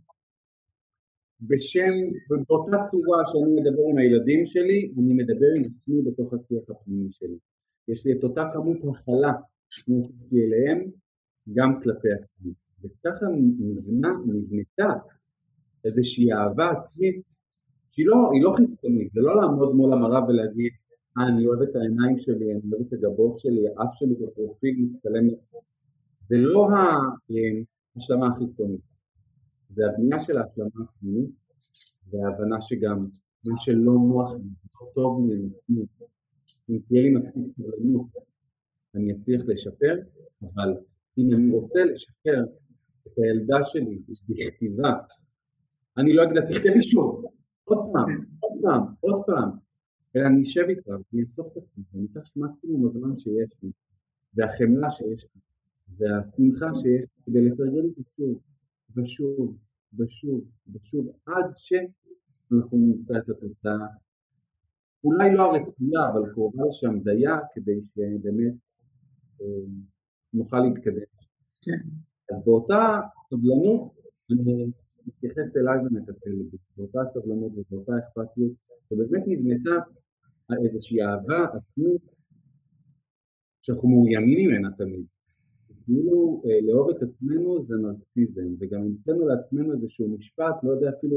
בשם, 1.40 1.94
באותה 2.28 2.76
צורה 2.90 3.22
שאני 3.32 3.60
מדבר 3.60 3.82
עם 3.90 3.98
הילדים 3.98 4.46
שלי, 4.46 4.92
אני 4.98 5.14
מדבר 5.14 5.46
עם 5.56 5.62
עצמי 5.64 6.02
בתוך 6.02 6.34
השיח 6.34 6.70
הפנימי 6.70 7.12
שלי. 7.12 7.38
יש 7.88 8.06
לי 8.06 8.12
את 8.12 8.24
אותה 8.24 8.42
כמות 8.52 8.76
הכלה 8.96 9.32
שנתתי 9.70 10.36
אליהם, 10.44 10.90
גם 11.54 11.80
כלפי 11.82 12.08
עצמי. 12.12 12.52
וככה 12.82 13.26
נבנה, 13.58 14.08
נבנתה 14.26 14.92
איזושהי 15.84 16.32
אהבה 16.32 16.70
עצמית 16.70 17.22
שהיא 17.94 18.06
לא, 18.06 18.30
לא 18.42 18.54
חיצונית, 18.56 19.12
זה 19.12 19.20
לא 19.20 19.40
לעמוד 19.40 19.74
מול 19.74 19.92
המראה 19.92 20.24
ולהגיד, 20.28 20.72
אה, 21.18 21.28
אני 21.28 21.46
אוהב 21.46 21.62
את 21.62 21.76
העיניים 21.76 22.18
שלי, 22.18 22.52
אני 22.52 22.60
אוהב 22.72 22.86
את 22.86 22.92
הגבות 22.92 23.40
שלי, 23.40 23.68
האף 23.68 23.90
שלי 23.94 24.14
בפרופיל 24.14 24.76
מצטלם. 24.78 25.28
זה 26.28 26.36
לא 26.36 26.68
ההשלמה 27.96 28.26
החיצונית. 28.26 28.80
זה 29.74 29.82
הבנייה 29.86 30.24
של 30.24 30.38
ההשלמה 30.38 30.84
הפנימית, 30.84 31.30
וההבנה 32.10 32.56
שגם 32.60 33.06
מה 33.44 33.54
שלא 33.58 33.92
נוח 33.92 34.32
לי, 34.32 34.50
לא 34.80 34.86
טוב 34.94 35.30
לי 35.30 35.48
אם 36.70 36.78
תהיה 36.88 37.02
לי 37.02 37.10
מספיק 37.10 37.42
סבלנות, 37.48 38.06
אני 38.94 39.12
אצליח 39.12 39.42
לשפר, 39.46 39.96
אבל 40.42 40.74
אם 41.18 41.34
אני 41.34 41.50
רוצה 41.50 41.84
לשפר 41.84 42.44
את 43.06 43.12
הילדה 43.18 43.58
שלי 43.66 43.98
בכתיבה, 44.28 44.92
אני 45.98 46.12
לא 46.12 46.24
אגיד 46.24 46.36
לה, 46.36 46.46
תכתבי 46.46 46.90
שוב, 46.90 47.24
עוד 47.64 47.78
פעם, 47.92 48.24
עוד 48.40 48.52
פעם, 48.62 48.82
עוד 49.00 49.22
פעם, 49.26 49.50
אלא 50.16 50.26
אני 50.26 50.42
אשב 50.42 50.64
איתה 50.68 50.90
ואני 50.90 51.22
אאסוף 51.22 51.46
את 51.52 51.56
עצמי, 51.56 51.84
ואני 51.92 52.06
אקח 52.12 52.30
מקסימום 52.36 52.86
הזמן 52.86 53.18
שיש 53.18 53.50
לי, 53.62 53.70
והחמלה 54.34 54.90
שיש 54.90 55.26
לי, 55.34 55.40
והשמחה 55.98 56.66
שיש 56.74 56.84
לי, 57.02 57.22
כדי 57.24 57.48
לתרגל 57.48 57.86
את 57.86 57.94
זה 57.96 58.02
שוב. 58.16 58.40
ושוב, 58.96 59.56
ושוב, 59.98 60.44
ושוב, 60.72 61.08
עד 61.26 61.44
שאנחנו 61.56 62.78
נמצא 62.78 63.14
את 63.18 63.28
התוצאה, 63.28 63.86
אולי 65.04 65.34
לא 65.34 65.42
הרצויה, 65.42 66.08
אבל 66.12 66.32
קרובה 66.32 66.62
לשם 66.68 66.98
דייה, 66.98 67.38
כדי 67.54 67.80
שבאמת 67.94 68.54
אה, 69.40 69.46
נוכל 70.34 70.60
להתקדם. 70.60 71.10
כן. 71.62 71.78
אז 72.30 72.44
באותה 72.44 73.00
סבלנות, 73.30 73.92
אני 74.30 74.72
מתייחס 75.06 75.56
אליי 75.56 75.78
ומטפל 75.78 76.30
בזה, 76.40 76.56
באותה 76.76 77.04
סבלנות 77.04 77.52
ובאותה 77.56 77.92
אכפתיות, 77.98 78.52
ובאמת 78.90 79.22
נבנתה 79.26 79.74
איזושהי 80.64 81.02
אהבה 81.02 81.46
עצמית 81.54 82.02
שאנחנו 83.62 83.88
מאוימים 83.88 84.48
ממנה 84.48 84.68
תמיד. 84.78 85.04
כאילו 85.84 86.42
אה, 86.46 86.58
לאהוב 86.66 86.90
את 86.90 87.02
עצמנו 87.02 87.64
זה 87.66 87.74
נרקסיזם, 87.76 88.48
וגם 88.58 88.80
המצאנו 88.80 89.28
לעצמנו 89.28 89.72
איזשהו 89.72 90.08
משפט, 90.08 90.54
לא 90.62 90.70
יודע 90.72 90.90
אפילו 90.98 91.16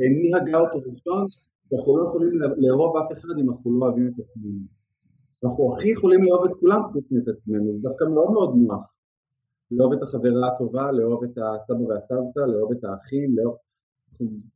אה, 0.00 0.06
מי 0.08 0.30
הגה 0.34 0.58
אותו 0.58 0.78
ראשון, 0.78 1.26
שאנחנו 1.68 1.98
לא 1.98 2.08
יכולים 2.08 2.40
לאהוב 2.56 2.96
אף 2.96 3.12
אחד 3.12 3.34
אם 3.40 3.50
אנחנו 3.50 3.78
לא 3.78 3.86
אוהבים 3.86 4.08
את 4.08 4.24
עצמנו. 4.24 4.58
אנחנו 5.44 5.76
הכי 5.76 5.88
יכולים 5.88 6.22
לאהוב 6.22 6.44
את 6.44 6.56
כולם 6.60 6.80
חוץ 6.92 7.04
מאת 7.10 7.28
עצמנו, 7.28 7.72
זה 7.72 7.88
דווקא 7.88 8.04
מאוד 8.04 8.30
מאוד 8.30 8.54
נוח. 8.56 8.95
לאהוב 9.70 9.92
את 9.92 10.02
החברה 10.02 10.48
הטובה, 10.54 10.92
לאהוב 10.92 11.24
את 11.24 11.38
הסבא 11.38 11.82
והסבתא, 11.82 12.40
לאהוב 12.40 12.72
את 12.72 12.84
האחים, 12.84 13.36
לאהוב... 13.36 13.56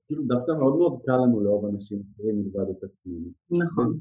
כאילו 0.06 0.22
דווקא 0.26 0.52
מאוד 0.52 0.76
מאוד 0.76 1.00
קל 1.04 1.16
לנו 1.16 1.40
לאהוב 1.40 1.66
אנשים 1.66 2.02
אחרים 2.14 2.36
מלבד 2.36 2.70
את 2.70 2.84
עצמנו. 2.84 3.28
נכון. 3.50 3.98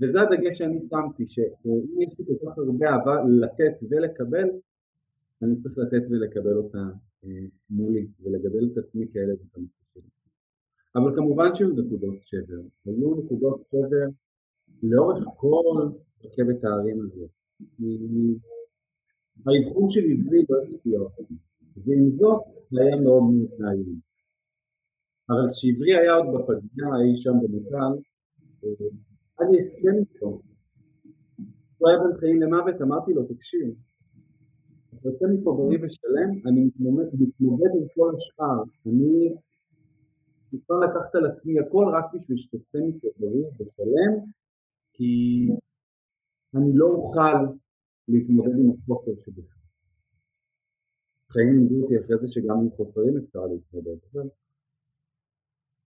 וזה 0.00 0.20
הדגש 0.20 0.58
שאני 0.58 0.84
שמתי, 0.84 1.28
שאם 1.28 2.02
יש 2.02 2.18
לי 2.18 2.24
כל 2.26 2.46
כך 2.46 2.58
הרבה 2.58 2.86
אהבה 2.90 3.24
לתת 3.40 3.78
ולקבל, 3.90 4.48
אני 5.42 5.56
צריך 5.62 5.78
לתת 5.78 6.02
ולקבל 6.10 6.56
אותה 6.56 6.84
אה, 7.24 7.30
מולי, 7.70 8.06
ולגדל 8.22 8.68
את 8.72 8.78
עצמי 8.78 9.06
כאלה 9.12 9.32
ואת 9.32 9.64
שלי. 9.94 10.02
אבל 10.96 11.16
כמובן 11.16 11.54
שהיו 11.54 11.68
נקודות 11.68 12.18
שבר, 12.22 12.60
היו 12.84 13.14
נקודות 13.14 13.62
שבר 13.70 14.06
לאורך 14.82 15.24
כל 15.36 15.88
רכבת 16.24 16.64
ההרים 16.64 17.00
הזה. 17.02 17.26
האבחון 19.46 19.90
של 19.90 20.00
עברי 20.00 20.44
לא 20.48 20.56
הפתיע 20.62 20.98
אותי, 20.98 21.34
ועם 21.84 22.10
זאת 22.18 22.42
זה 22.70 22.80
היה 22.82 22.96
מאוד 22.96 23.22
מתנהלים. 23.34 24.00
אבל 25.30 25.44
כשעברי 25.52 25.94
היה 26.00 26.14
עוד 26.14 26.26
בפגיעה 26.34 26.90
אי 27.00 27.22
שם 27.22 27.30
אה, 27.30 28.70
היה 29.38 29.50
לי 29.50 29.58
הסכם 29.60 29.96
איתו. 30.00 30.40
הוא 31.78 31.88
היה 31.88 31.98
בין 31.98 32.18
חיים 32.20 32.42
למוות, 32.42 32.82
אמרתי 32.82 33.12
לו, 33.12 33.22
תקשיב, 33.24 33.74
יוצא 35.04 35.24
מפה 35.32 35.54
בריא 35.56 35.78
ושלם, 35.82 36.30
אני 36.46 36.70
מתמודד 37.20 37.70
עם 37.74 37.86
כל 37.94 38.12
השאר. 38.16 38.62
אני 38.86 39.34
מוכן 40.52 40.74
לקחת 40.84 41.14
על 41.14 41.26
עצמי 41.26 41.60
הכל 41.60 41.84
רק 41.94 42.04
בשביל 42.14 42.38
שתצא 42.38 42.78
מפה 42.88 43.08
בריא 43.18 43.46
ושלם, 43.54 44.12
כי 44.92 45.12
אני 46.54 46.70
לא 46.74 46.86
אוכל 46.86 47.54
להתמודד 48.12 48.58
עם 48.58 48.70
החוסר 48.70 49.10
שבך. 49.24 49.60
חיים 51.32 51.48
לימדו 51.52 51.82
אותי 51.82 51.94
אחרי 52.00 52.16
זה 52.20 52.28
שגם 52.28 52.56
עם 52.60 52.70
חוסרים 52.70 53.16
אפשר 53.16 53.46
להתמודד. 53.46 53.98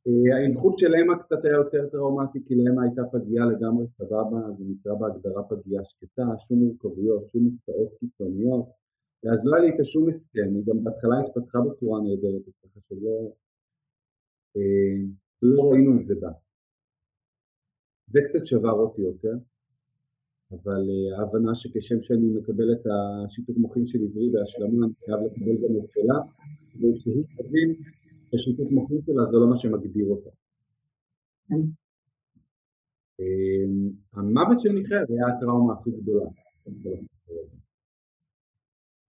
אה, 0.07 0.37
האבחון 0.37 0.75
של 0.79 0.95
אמה 0.95 1.23
קצת 1.23 1.45
היה 1.45 1.55
יותר 1.55 1.89
טראומטי, 1.93 2.39
כי 2.47 2.55
לאמה 2.55 2.83
הייתה 2.83 3.03
פגיעה 3.13 3.47
לגמרי 3.47 3.87
סבבה, 3.89 4.41
זה 4.59 4.65
נקרא 4.69 4.95
בהגדרה 4.95 5.43
פגיעה 5.49 5.85
שקטה, 5.85 6.23
שום 6.49 6.59
מורכבויות, 6.59 7.29
שום 7.29 7.47
מקצועות 7.47 7.93
קיצוניות. 8.01 8.67
אז 9.33 9.39
לא 9.45 9.57
היה 9.57 9.65
לי 9.65 9.73
איתה 9.73 9.85
שום 9.85 10.09
הסכם, 10.09 10.49
היא 10.55 10.65
גם 10.67 10.85
בהתחלה 10.85 11.21
התפתחה 11.21 11.59
בצורה 11.61 12.01
נהדרת, 12.01 12.43
ככה 12.63 12.81
שלא 12.89 13.33
אה, 14.57 14.97
לא 15.43 15.63
ראינו 15.71 16.01
את 16.01 16.07
זה 16.07 16.15
בה. 16.21 16.31
זה 18.07 18.21
קצת 18.29 18.47
שבר 18.47 18.73
אותי 18.73 19.03
יותר, 19.03 19.35
אבל 20.55 20.83
אה, 20.91 21.19
ההבנה 21.19 21.55
שכשם 21.55 22.03
שאני 22.03 22.27
מקבל 22.39 22.73
את 22.73 22.87
השיתוק 22.87 23.57
מוחין 23.57 23.87
של 23.87 23.99
עברי 24.05 24.31
בהשלמה, 24.31 24.87
אני 24.87 24.95
חייב 25.05 25.19
לקבל 25.27 25.57
גם 25.63 25.85
את 25.85 25.91
שלה, 25.91 26.19
כדי 26.73 27.01
שהיא 27.01 27.25
תבין 27.37 27.69
פשוט 28.33 28.61
התמחות 28.61 29.01
שלה 29.07 29.23
זה 29.31 29.37
לא 29.37 29.47
מה 29.51 29.57
שמגדיר 29.57 30.07
אותה. 30.07 30.31
כן. 31.49 31.63
אמ, 33.21 33.91
המוות 34.13 34.61
של 34.61 34.73
מיכאל 34.73 35.05
היה 35.09 35.27
הטראומה 35.29 35.73
הכי 35.75 35.91
גדולה. 35.91 36.31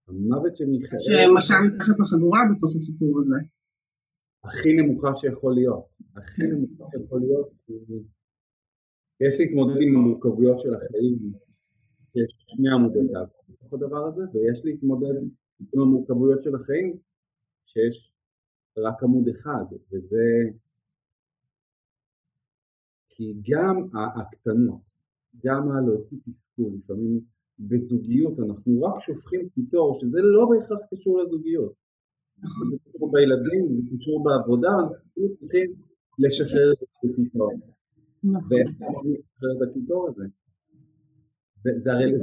המוות 0.08 0.56
של 0.56 0.66
מיכאל... 0.66 0.98
שמכה 1.00 1.54
מתחת 1.66 1.98
לחגורה 2.00 2.40
בתוך 2.50 2.70
הסיפור 2.76 3.20
הזה. 3.20 3.36
הכי 4.44 4.72
נמוכה 4.72 5.08
שיכול 5.16 5.54
להיות. 5.54 5.84
הכי. 6.16 6.42
נמוכה 6.42 6.84
שיכול 6.90 7.20
להיות. 7.20 7.48
יש 9.20 9.34
להתמודד 9.38 9.80
עם 9.80 9.96
המורכבויות 9.96 10.60
של 10.60 10.74
החיים. 10.74 11.18
יש 12.14 12.36
שני 12.38 12.70
עמודי 12.70 12.98
דף 13.12 13.30
בתוך 13.48 13.72
הדבר 13.72 14.06
הזה, 14.06 14.22
ויש 14.32 14.60
להתמודד 14.64 15.14
עם 15.72 15.80
המורכבויות 15.80 16.42
של 16.42 16.54
החיים, 16.54 16.96
שיש 17.66 18.12
רק 18.78 19.02
עמוד 19.02 19.28
אחד, 19.28 19.64
וזה... 19.92 20.24
כי 23.08 23.34
גם 23.50 23.88
הקטנות, 23.94 24.80
גם 25.44 25.70
הלהוציא 25.70 26.18
תסכול, 26.24 26.72
לפעמים 26.78 27.20
בזוגיות 27.58 28.38
אנחנו 28.38 28.82
רק 28.82 29.02
שופכים 29.06 29.48
קיטור, 29.48 29.98
שזה 30.00 30.18
לא 30.22 30.48
בהכרח 30.50 30.78
קשור 30.94 31.22
לזוגיות. 31.22 31.72
זה 32.42 32.76
קשור 32.84 33.12
בילדים, 33.12 33.68
זה 33.76 33.96
קשור 33.98 34.24
בעבודה, 34.24 34.68
אנחנו 34.68 35.36
צריכים 35.40 35.72
לשחרר 36.18 36.72
את 36.72 37.10
הקיטור. 37.10 37.52
נכון. 38.32 38.58
הקיטור 39.70 40.08
הזה? 40.08 40.24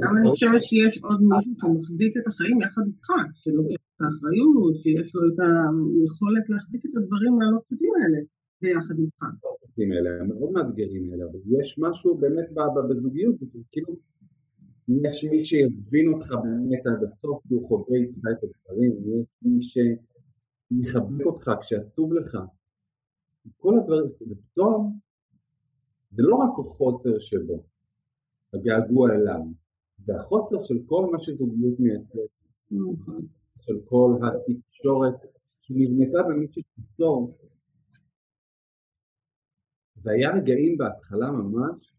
גם 0.02 0.16
אני 0.16 0.30
חושבת 0.30 0.62
שיש 0.62 0.98
עוד 1.02 1.20
מישהו 1.22 1.52
שמחזיק 1.60 2.16
את 2.16 2.26
החיים 2.26 2.60
יחד 2.60 2.82
איתך, 2.86 3.08
שלוקח 3.34 3.82
את 3.96 4.00
האחריות, 4.00 4.74
שיש 4.82 5.14
לו 5.14 5.20
את 5.28 5.38
היכולת 5.38 6.44
להחזיק 6.50 6.82
את 6.86 6.96
הדברים 6.96 7.32
הלא 7.40 7.58
פשוטים 7.66 7.92
האלה 7.98 8.18
ביחד 8.62 8.94
איתך. 8.98 9.22
הפרויקטים 9.22 9.92
האלה, 9.92 10.10
המאוד 10.20 10.52
מאתגרים 10.52 11.10
האלה, 11.10 11.24
אבל 11.24 11.40
יש 11.58 11.76
משהו 11.78 12.18
באמת 12.18 12.48
בזוגיות, 12.88 13.36
כאילו 13.72 13.96
יש 14.88 15.24
מי 15.24 15.44
שיבין 15.44 16.12
אותך 16.12 16.28
באמת 16.42 16.86
עד 16.86 17.04
הסוף, 17.08 17.42
כי 17.48 17.54
הוא 17.54 17.68
חווה 17.68 17.96
איתך 17.96 18.18
את 18.32 18.44
הדברים, 18.44 18.92
יש 18.92 19.26
מי 19.42 19.60
שיחבק 19.62 21.26
אותך 21.26 21.50
כשעצוב 21.60 22.12
לך, 22.12 22.38
כל 23.56 23.78
הדברים, 23.78 24.06
ופתאום 24.30 24.98
זה 26.14 26.22
לא 26.22 26.34
רק 26.34 26.66
החוסר 26.66 27.18
שבו, 27.18 27.62
הגעגוע 28.54 29.14
אליו, 29.14 29.40
זה 29.98 30.16
החוסר 30.20 30.62
של 30.62 30.78
כל 30.86 31.06
מה 31.12 31.20
שזוגיות 31.20 31.80
מייצרת, 31.80 32.28
של 33.60 33.80
כל 33.84 34.10
התקשורת 34.22 35.14
שנבנתה 35.60 36.18
במישהו 36.28 36.62
שתיצור 36.62 37.36
והיה 40.02 40.36
רגעים 40.36 40.78
בהתחלה 40.78 41.30
ממש, 41.30 41.94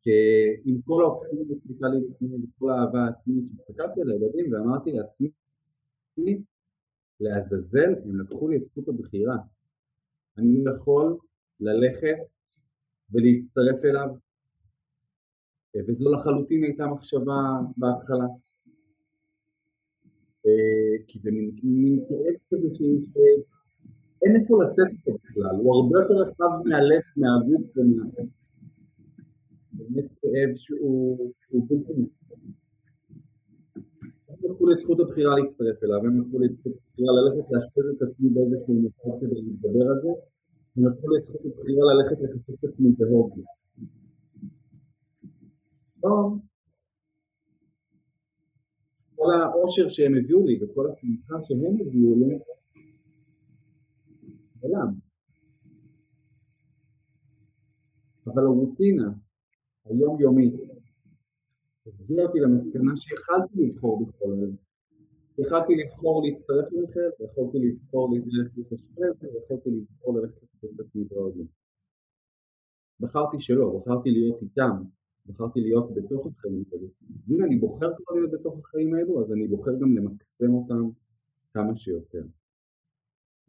שעם 0.00 0.80
כל 0.84 1.02
האופטימיות 1.02 1.48
לי 1.48 2.08
בפנים, 2.10 2.44
וכל 2.44 2.70
האהבה 2.70 2.98
העצמית, 2.98 3.44
שהסתכלתי 3.56 4.00
על 4.00 4.10
הילדים 4.10 4.52
ואמרתי 4.52 4.92
לעצמי, 4.92 5.30
לעזאזל, 7.20 7.94
הם 8.04 8.20
לקחו 8.20 8.48
לי 8.48 8.56
את 8.56 8.62
זכות 8.64 8.88
הבחירה. 8.88 9.36
אני 10.38 10.64
יכול 10.76 11.16
ללכת 11.60 12.16
ולהצטרף 13.12 13.84
אליו, 13.84 14.08
וזו 15.88 16.12
לחלוטין 16.12 16.64
הייתה 16.64 16.86
מחשבה 16.86 17.40
בהתחלה. 17.76 18.26
אה, 20.46 21.04
כי 21.06 21.18
זה 21.22 21.30
מין 21.62 22.04
כאב 22.08 22.36
כזה 22.50 22.68
אין 24.22 24.36
איפה 24.36 24.64
לצאת 24.64 24.86
איתו 24.90 25.12
בכלל, 25.24 25.56
הוא 25.62 25.74
הרבה 25.74 25.94
יותר 26.00 26.14
רחב 26.14 26.68
מהלב, 26.68 27.02
מהגוף 27.16 27.76
ומהלב. 27.76 28.28
באמת 29.72 30.08
כאב 30.20 30.56
שהוא 30.56 31.32
בלתי 31.50 31.74
מסתכל. 31.76 32.34
הם 34.28 34.50
לקחו 34.50 34.66
לי 34.66 34.74
את 34.74 34.78
זכות 34.82 35.00
הבחירה 35.00 35.38
להצטרף 35.38 35.84
אליו, 35.84 35.98
הם 35.98 36.20
לקחו 36.20 36.38
לי 36.38 36.46
את 36.46 36.52
זכות 36.52 36.72
הבחירה 36.72 37.12
ללכת 37.18 37.46
לאשפז 37.50 37.86
את 37.96 38.02
עצמי 38.02 38.28
באיזשהו 38.30 38.74
מצב 38.82 39.20
כדי 39.20 39.40
להתגבר 39.42 39.86
על 39.90 39.98
זה, 40.02 40.08
לקחו 40.86 41.10
לי 41.10 41.18
את 41.18 41.28
הבחירה 41.28 41.84
ללכת 41.94 42.22
לחפש 42.22 42.54
את 42.54 42.64
עצמי 42.64 42.88
כל 49.16 49.32
העושר 49.32 49.88
שהם 49.88 50.14
הביאו 50.14 50.46
לי 50.46 50.58
וכל 50.64 50.90
השמחה 50.90 51.34
שהם 51.44 51.76
הביאו 51.80 52.14
לי, 52.14 52.38
עולם. 54.60 54.94
אבל 58.26 58.42
הרוטינה 58.42 59.12
היומיומית 59.84 60.54
הביאה 61.86 62.24
אותי 62.26 62.38
למסקנה 62.40 62.92
שיכלתי 62.96 63.66
לבחור 63.66 64.06
בכל 64.06 64.32
אלה. 64.32 64.67
יכלתי 65.38 65.72
לבחור 65.76 66.26
להצטרף 66.26 66.72
למיכאל, 66.72 67.10
ויכולתי 67.20 67.58
לבחור 67.58 68.14
ללכת 68.14 68.56
להתאשפז, 68.56 69.22
ויכולתי 69.22 69.70
לבחור 69.70 70.18
ללכת 70.18 70.36
עצמי 70.80 71.04
בעוד. 71.04 71.34
בחרתי 73.00 73.36
שלא, 73.40 73.80
בחרתי 73.80 74.10
להיות 74.10 74.42
איתם, 74.42 74.70
בחרתי 75.26 75.60
להיות 75.60 75.94
בתוך 75.94 76.26
החיים 76.26 76.64
האלו. 76.72 76.86
ואם 77.28 77.44
אני 77.44 77.56
בוחר 77.56 77.90
כבר 77.96 78.14
להיות 78.14 78.30
בתוך 78.30 78.58
החיים 78.58 78.94
האלו, 78.94 79.24
אז 79.24 79.32
אני 79.32 79.48
בוחר 79.48 79.70
גם 79.80 79.96
למקסם 79.96 80.54
אותם 80.54 80.88
כמה 81.54 81.76
שיותר. 81.76 82.22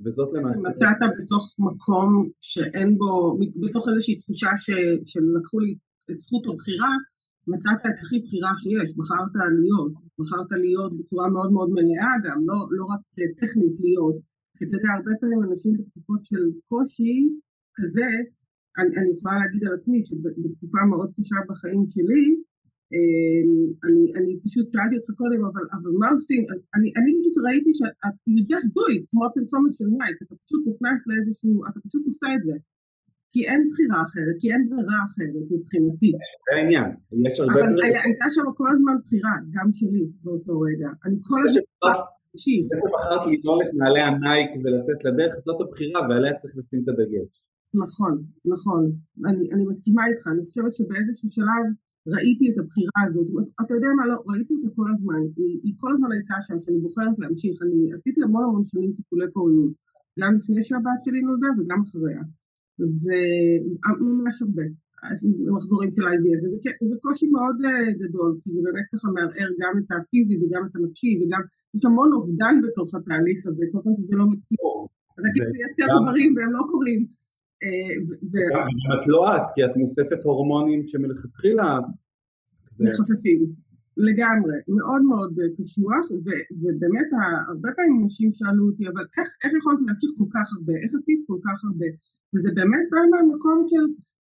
וזאת 0.02 0.30
למעשה... 0.34 0.70
מצאת 0.70 1.10
בתוך 1.20 1.56
מקום 1.60 2.30
שאין 2.42 2.98
בו, 2.98 3.38
בתוך 3.56 3.88
איזושהי 3.90 4.16
תחושה 4.22 4.50
ש, 4.60 4.70
שלקחו 5.06 5.60
לי 5.60 5.76
את 6.12 6.22
זכות 6.22 6.44
הבחירה, 6.48 6.90
מצאת 7.48 7.82
את 7.90 7.98
הכי 8.02 8.18
בחירה 8.24 8.52
שיש, 8.62 8.90
בחרת 9.00 9.34
להיות, 9.60 9.94
בחרת 10.20 10.52
להיות 10.64 10.92
בצורה 10.98 11.28
מאוד 11.36 11.52
מאוד 11.56 11.70
מלאה 11.78 12.14
גם, 12.26 12.40
לא, 12.50 12.58
לא 12.78 12.84
רק 12.94 13.02
טכנית 13.42 13.76
להיות, 13.86 14.18
כי 14.56 14.62
אתה 14.66 14.76
יודע, 14.78 14.92
הרבה 14.98 15.12
פעמים 15.20 15.42
אנשים 15.48 15.74
בתקופות 15.78 16.22
של 16.30 16.44
קושי 16.70 17.16
כזה, 17.78 18.10
אני, 18.80 18.92
אני 19.00 19.10
יכולה 19.16 19.36
להגיד 19.42 19.62
על 19.68 19.74
עצמי 19.78 20.00
שבתקופה 20.08 20.82
מאוד 20.92 21.10
קשה 21.18 21.40
בחיים 21.50 21.84
שלי, 21.94 22.26
אמ, 22.94 23.52
אני, 23.86 24.04
אני 24.18 24.32
פשוט 24.44 24.68
שאלתי 24.74 24.96
אותך 25.00 25.12
קודם, 25.22 25.42
אבל, 25.50 25.66
אבל 25.78 25.92
מה 26.02 26.08
עושים? 26.16 26.42
אני, 26.76 26.88
אני 27.00 27.10
פשוט 27.20 27.36
ראיתי 27.46 27.72
ש- 27.80 27.96
you 28.36 28.42
just 28.52 28.70
do 28.78 28.84
it, 28.94 29.04
כמו 29.10 29.22
הפרסומת 29.26 29.74
של 29.78 29.88
נייק, 30.00 30.18
אתה 30.24 30.36
פשוט 30.44 30.62
נכנס 30.70 31.00
לאיזשהו, 31.10 31.54
אתה 31.70 31.80
פשוט 31.86 32.04
עושה 32.10 32.28
את 32.36 32.42
זה. 32.48 32.56
כי 33.32 33.40
אין 33.50 33.62
בחירה 33.70 34.00
אחרת, 34.08 34.36
כי 34.42 34.48
אין 34.54 34.62
ברירה 34.70 35.00
אחרת 35.08 35.46
מבחינתי. 35.54 36.12
זה 36.46 36.52
העניין, 36.58 36.90
יש 37.26 37.36
הרבה... 37.40 37.54
אבל 37.54 37.82
היה, 37.84 38.00
הייתה 38.08 38.28
שם 38.36 38.46
כל 38.60 38.70
הזמן 38.76 38.96
בחירה, 39.04 39.36
גם 39.56 39.68
שלי 39.78 40.04
באותו 40.24 40.54
רגע. 40.68 40.90
אני 41.06 41.18
כל 41.28 41.42
הזמן... 41.44 41.62
זה 42.44 42.52
שבחרת 42.70 43.24
לנעול 43.28 43.60
את 43.64 43.72
נעלי 43.80 44.04
הנייק 44.10 44.50
ולצאת 44.62 45.00
לדרך, 45.08 45.34
זאת 45.46 45.60
הבחירה 45.62 46.00
ועליה 46.08 46.34
צריך 46.42 46.54
לשים 46.58 46.80
את 46.84 46.88
הדגש. 46.92 47.30
נכון, 47.84 48.14
נכון. 48.54 48.82
אני, 49.30 49.46
אני 49.54 49.64
מסכימה 49.72 50.02
איתך, 50.10 50.26
אני 50.34 50.42
חושבת 50.48 50.74
שבאיזשהו 50.78 51.30
שלב 51.38 51.66
ראיתי 52.16 52.46
את 52.52 52.58
הבחירה 52.62 53.00
הזאת, 53.06 53.28
אתה 53.62 53.74
יודע 53.78 53.92
מה, 53.98 54.04
לא, 54.12 54.16
ראיתי 54.32 54.54
אותה 54.54 54.70
כל 54.76 54.88
הזמן, 54.94 55.22
היא, 55.38 55.60
היא 55.64 55.74
כל 55.82 55.92
הזמן 55.94 56.12
הייתה 56.16 56.36
שם, 56.48 56.58
שאני 56.64 56.80
בוחרת 56.86 57.16
להמשיך, 57.22 57.56
אני 57.66 57.80
עשיתי 57.96 58.20
המון 58.24 58.44
המון 58.44 58.66
שנים 58.72 58.92
טיפולי 58.98 59.28
פוריות, 59.36 59.74
גם 60.20 60.32
לפני 60.38 60.64
שהבת 60.68 61.00
שלי 61.04 61.22
נולדה 61.22 61.50
וגם 61.58 61.80
אחריה, 61.86 62.22
וממש 62.80 64.42
הרבה, 64.42 64.64
מחזורים 65.56 65.92
של 65.96 66.02
IVF, 66.02 66.42
וזה 66.82 66.98
קושי 67.02 67.28
מאוד 67.28 67.56
uh, 67.66 67.94
גדול, 68.02 68.38
כי 68.42 68.50
זה 68.54 68.60
באמת 68.64 68.86
ככה 68.94 69.08
מערער 69.16 69.52
גם 69.62 69.74
את 69.80 69.90
הפיזי 69.92 70.36
וגם 70.42 70.62
את 70.66 70.76
הנפשי, 70.76 71.20
וגם 71.20 71.42
יש 71.76 71.86
המון 71.86 72.10
אובדן 72.14 72.56
בתוך 72.64 72.96
התהליך 72.96 73.40
הזה, 73.48 73.64
כל 73.72 73.80
פעם 73.84 73.94
שזה 73.98 74.16
לא 74.22 74.26
מציאו, 74.32 74.88
אז 75.18 75.24
אני 75.26 75.34
כאילו 75.34 75.52
לייצר 75.52 75.88
דברים 76.04 76.30
והם 76.36 76.52
לא 76.58 76.64
קורים. 76.72 77.02
את 78.94 79.08
לא 79.08 79.36
את, 79.36 79.46
כי 79.56 79.66
את 79.66 79.74
מוצפת 79.76 80.22
הורמונים 80.24 80.88
שמלכתחילה... 80.88 81.80
מחפפים, 82.80 83.40
לגמרי, 84.08 84.58
מאוד 84.78 85.02
מאוד 85.12 85.32
קשוח, 85.58 86.04
ובאמת 86.62 87.10
הרבה 87.50 87.70
פעמים 87.76 88.04
אנשים 88.04 88.30
שאלו 88.38 88.64
אותי, 88.70 88.84
אבל 88.92 89.06
איך 89.44 89.52
יכולת 89.60 89.80
להמשיך 89.86 90.12
כל 90.20 90.30
כך 90.36 90.46
הרבה, 90.56 90.74
איך 90.84 90.92
עשית 91.00 91.22
כל 91.30 91.40
כך 91.46 91.58
הרבה, 91.68 91.90
וזה 92.32 92.50
באמת 92.58 92.86
בא 92.92 93.02
מהמקום 93.12 93.60
של 93.72 93.86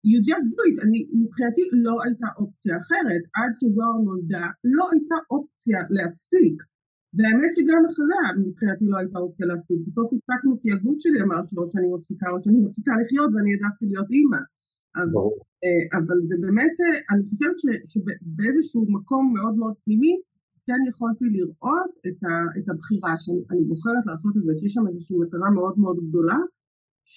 you 0.09 0.19
just 0.27 0.47
אני 0.83 0.99
מבחינתי 1.21 1.63
לא 1.85 1.95
הייתה 2.03 2.27
אופציה 2.39 2.77
אחרת, 2.81 3.23
עד 3.39 3.51
שזוהר 3.59 3.97
נולדה 4.07 4.45
לא 4.77 4.85
הייתה 4.91 5.17
אופציה 5.31 5.79
להפסיק, 5.95 6.57
והאמת 7.15 7.51
שגם 7.57 7.81
אחריה 7.89 8.25
מבחינתי 8.41 8.85
לא 8.91 8.97
הייתה 8.97 9.17
אופציה 9.25 9.45
להפסיק. 9.51 9.79
בסוף 9.87 10.07
הפסקנו 10.13 10.51
כי 10.61 10.67
הגוף 10.71 10.97
שלי 11.03 11.19
אמר 11.25 11.39
שעוד 11.49 11.69
שאני 11.71 11.87
מפסיקה, 11.95 12.25
עוד 12.33 12.41
שאני 12.43 12.59
מפסיקה 12.65 12.91
לחיות 13.01 13.29
ואני 13.33 13.49
העדפתי 13.53 13.85
להיות 13.91 14.09
אימא. 14.15 14.41
אבל 15.97 16.17
זה 16.27 16.35
באמת, 16.43 16.75
אני 17.11 17.23
חושבת 17.29 17.57
שבאיזשהו 17.91 18.81
מקום 18.97 19.33
מאוד 19.37 19.55
מאוד 19.55 19.75
פנימי, 19.83 20.15
כן 20.65 20.81
יכולתי 20.89 21.25
לראות 21.35 21.91
את, 22.07 22.19
ה, 22.23 22.33
את 22.57 22.69
הבחירה 22.69 23.13
שאני 23.23 23.63
בוחרת 23.71 24.05
לעשות 24.05 24.33
את 24.37 24.43
זה, 24.43 24.53
כי 24.59 24.65
יש 24.65 24.73
שם 24.73 24.87
איזושהי 24.87 25.17
מטרה 25.17 25.49
מאוד 25.57 25.75
מאוד 25.79 25.97
גדולה, 26.07 26.39
ש, 27.05 27.15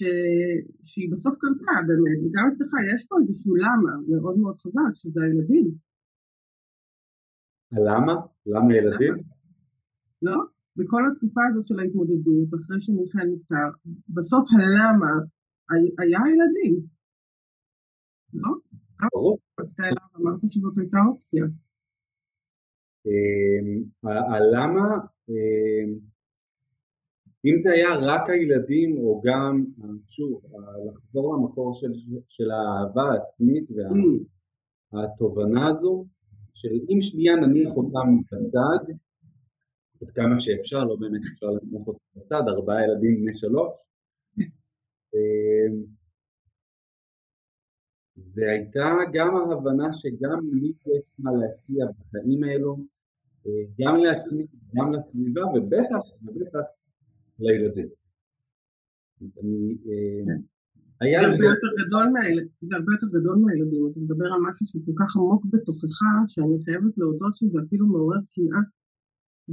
שהיא 0.85 1.09
בסוף 1.13 1.35
קרתה 1.41 1.77
באמת, 1.89 2.19
וגם 2.25 2.45
אצלך 2.51 2.73
יש 2.95 3.07
פה 3.09 3.17
איזשהו 3.21 3.55
למה 3.57 3.93
מאוד 4.11 4.37
מאוד 4.39 4.57
חזק, 4.63 4.93
שזה 4.95 5.21
הילדים. 5.23 5.67
למה? 7.73 8.15
למה 8.47 8.75
ילדים? 8.77 9.15
לא, 10.23 10.39
בכל 10.77 11.03
התקופה 11.09 11.41
הזאת 11.51 11.67
של 11.69 11.79
ההתמודדות, 11.81 12.49
אחרי 12.55 12.81
שמיכאל 12.81 13.27
נפטר, 13.33 13.69
בסוף 14.09 14.45
הלמה 14.53 15.15
היה 16.01 16.21
ילדים. 16.33 16.96
לא? 18.37 18.51
ברור. 19.13 19.39
אמרת 20.17 20.41
שזאת 20.47 20.79
הייתה 20.79 20.99
אופציה. 21.09 21.45
אמ, 23.07 23.83
הלמה, 24.05 24.89
אמ, 25.29 25.99
אם 27.45 27.57
זה 27.57 27.71
היה 27.71 27.95
רק 27.95 28.31
הילדים 28.31 28.99
או 28.99 29.23
גם, 29.25 29.65
שוב, 30.09 30.43
לחזור 30.89 31.37
למקור 31.37 31.75
של, 31.81 31.93
של 32.29 32.51
האהבה 32.51 33.03
העצמית 33.03 33.69
והתובנה 34.93 35.69
הזו, 35.69 36.07
של 36.55 36.69
אם 36.89 37.03
שנייה 37.03 37.37
נניח 37.37 37.71
אותם 37.77 38.09
בצד, 38.33 38.93
עד 40.03 40.11
כמה 40.11 40.41
שאפשר, 40.41 40.85
לא 40.85 40.97
באמת 40.97 41.21
אפשר 41.33 41.47
לנמוך 41.47 41.89
אותם 41.89 42.05
בצד, 42.17 42.43
ארבעה 42.49 42.85
ילדים 42.85 43.21
בני 43.21 43.35
שלוש, 43.35 43.73
אמ, 45.15 45.96
זה 48.17 48.51
הייתה 48.51 48.95
גם 49.13 49.37
ההבנה 49.37 49.89
שגם 49.93 50.39
לי 50.53 50.73
יש 50.87 51.05
מה 51.19 51.31
להציע 51.33 51.87
בחיים 51.87 52.45
האלו, 52.45 52.77
אה, 53.47 53.63
גם 53.81 53.97
לעצמי, 53.97 54.47
גם 54.75 54.93
לסביבה, 54.93 55.47
ובטח, 55.47 56.03
ובטח 56.23 56.67
לילדים. 57.39 57.89
אני, 59.21 59.77
אה, 59.87 60.35
היה 61.01 61.21
זה 61.21 61.27
הרבה 61.27 61.45
יותר 61.45 61.71
גדול 61.81 62.07
מהילדים, 62.13 62.49
זה 62.69 62.77
הרבה 62.77 62.93
יותר 62.95 63.07
גדול 63.19 63.37
מהילדים, 63.45 63.89
אתה 63.91 64.01
מדבר 64.01 64.29
על 64.35 64.41
משהו 64.47 64.67
שהוא 64.67 64.83
כל 64.87 64.97
כך 65.01 65.17
עמוק 65.17 65.43
בתוכך, 65.53 66.17
שאני 66.29 66.57
חייבת 66.65 66.99
להודות 66.99 67.37
שזה 67.37 67.59
אפילו 67.67 67.87
מעורר 67.87 68.21
קנאה, 68.35 68.63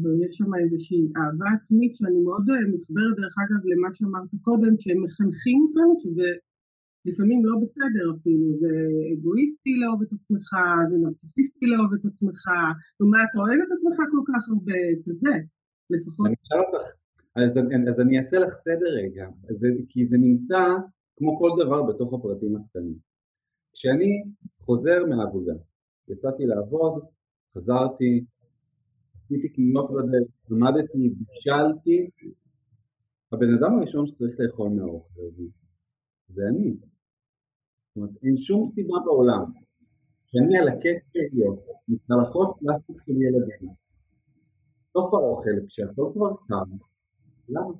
ויש 0.01 0.37
שם 0.37 0.51
איזושהי 0.63 1.01
אהבה 1.17 1.45
עצמית 1.57 1.95
שאני 1.95 2.19
מאוד 2.27 2.45
אה, 2.49 2.67
מתחברת 2.73 3.15
דרך 3.19 3.35
אגב 3.43 3.61
למה 3.71 3.89
שאמרת 3.93 4.31
קודם, 4.41 4.73
שהם 4.79 5.03
מחנכים 5.03 5.59
אותנו, 5.67 5.93
שזה 6.03 6.27
לפעמים 7.05 7.45
לא 7.45 7.55
בסדר 7.61 8.05
אפילו, 8.15 8.45
זה 8.59 8.73
אגואיסטי 9.13 9.73
לאהוב 9.79 10.01
את 10.01 10.11
עצמך, 10.17 10.49
זה 10.89 10.95
נרקסיסטי 11.03 11.65
לאהוב 11.65 11.93
את 11.93 12.05
עצמך, 12.05 12.43
ומה 12.99 13.17
אתה 13.25 13.37
אוהב 13.43 13.59
את 13.65 13.71
עצמך 13.75 13.97
כל 14.13 14.23
כך 14.29 14.41
הרבה, 14.53 14.79
כזה, 15.05 15.35
לפחות. 15.89 16.27
אני 16.27 16.35
אשאל 16.43 16.59
אותך, 16.65 16.85
אז, 17.35 17.51
אז 17.91 17.99
אני 17.99 18.19
אעשה 18.19 18.39
לך 18.39 18.53
סדר 18.67 18.89
רגע, 19.03 19.25
זה, 19.59 19.67
כי 19.89 20.07
זה 20.07 20.17
נמצא 20.17 20.61
כמו 21.15 21.39
כל 21.39 21.51
דבר 21.65 21.83
בתוך 21.83 22.13
הפרטים 22.13 22.55
הקטנים. 22.55 22.97
כשאני 23.73 24.23
חוזר 24.59 25.05
מהעבודה, 25.09 25.53
יצאתי 26.07 26.45
לעבוד, 26.45 27.03
חזרתי, 27.57 28.25
עשיתי 29.23 29.49
קניות 29.49 29.91
בדרך, 29.91 30.27
למדתי, 30.49 31.09
בישלתי, 31.09 32.09
הבן 33.31 33.53
אדם 33.53 33.77
הראשון 33.77 34.07
שצריך 34.07 34.35
לאכול 34.39 34.69
מהאוכל 34.69 35.21
הזה 35.27 35.43
זה 36.29 36.41
אני. 36.49 36.75
זאת 37.95 37.97
אומרת, 37.97 38.23
אין 38.23 38.37
שום 38.37 38.69
סיבה 38.69 38.95
בעולם 39.05 39.43
שאני 40.25 40.57
על 40.57 40.67
הכיף 40.67 41.03
שלי 41.13 41.43
מצלחות 41.87 42.55
פלסטיק 42.59 42.97
של 43.05 43.21
ילדים. 43.21 43.69
סוף 44.93 45.13
האוכל, 45.13 45.67
כשהכל 45.67 46.11
כבר 46.13 46.35
קם, 46.47 46.77
למה? 47.49 47.73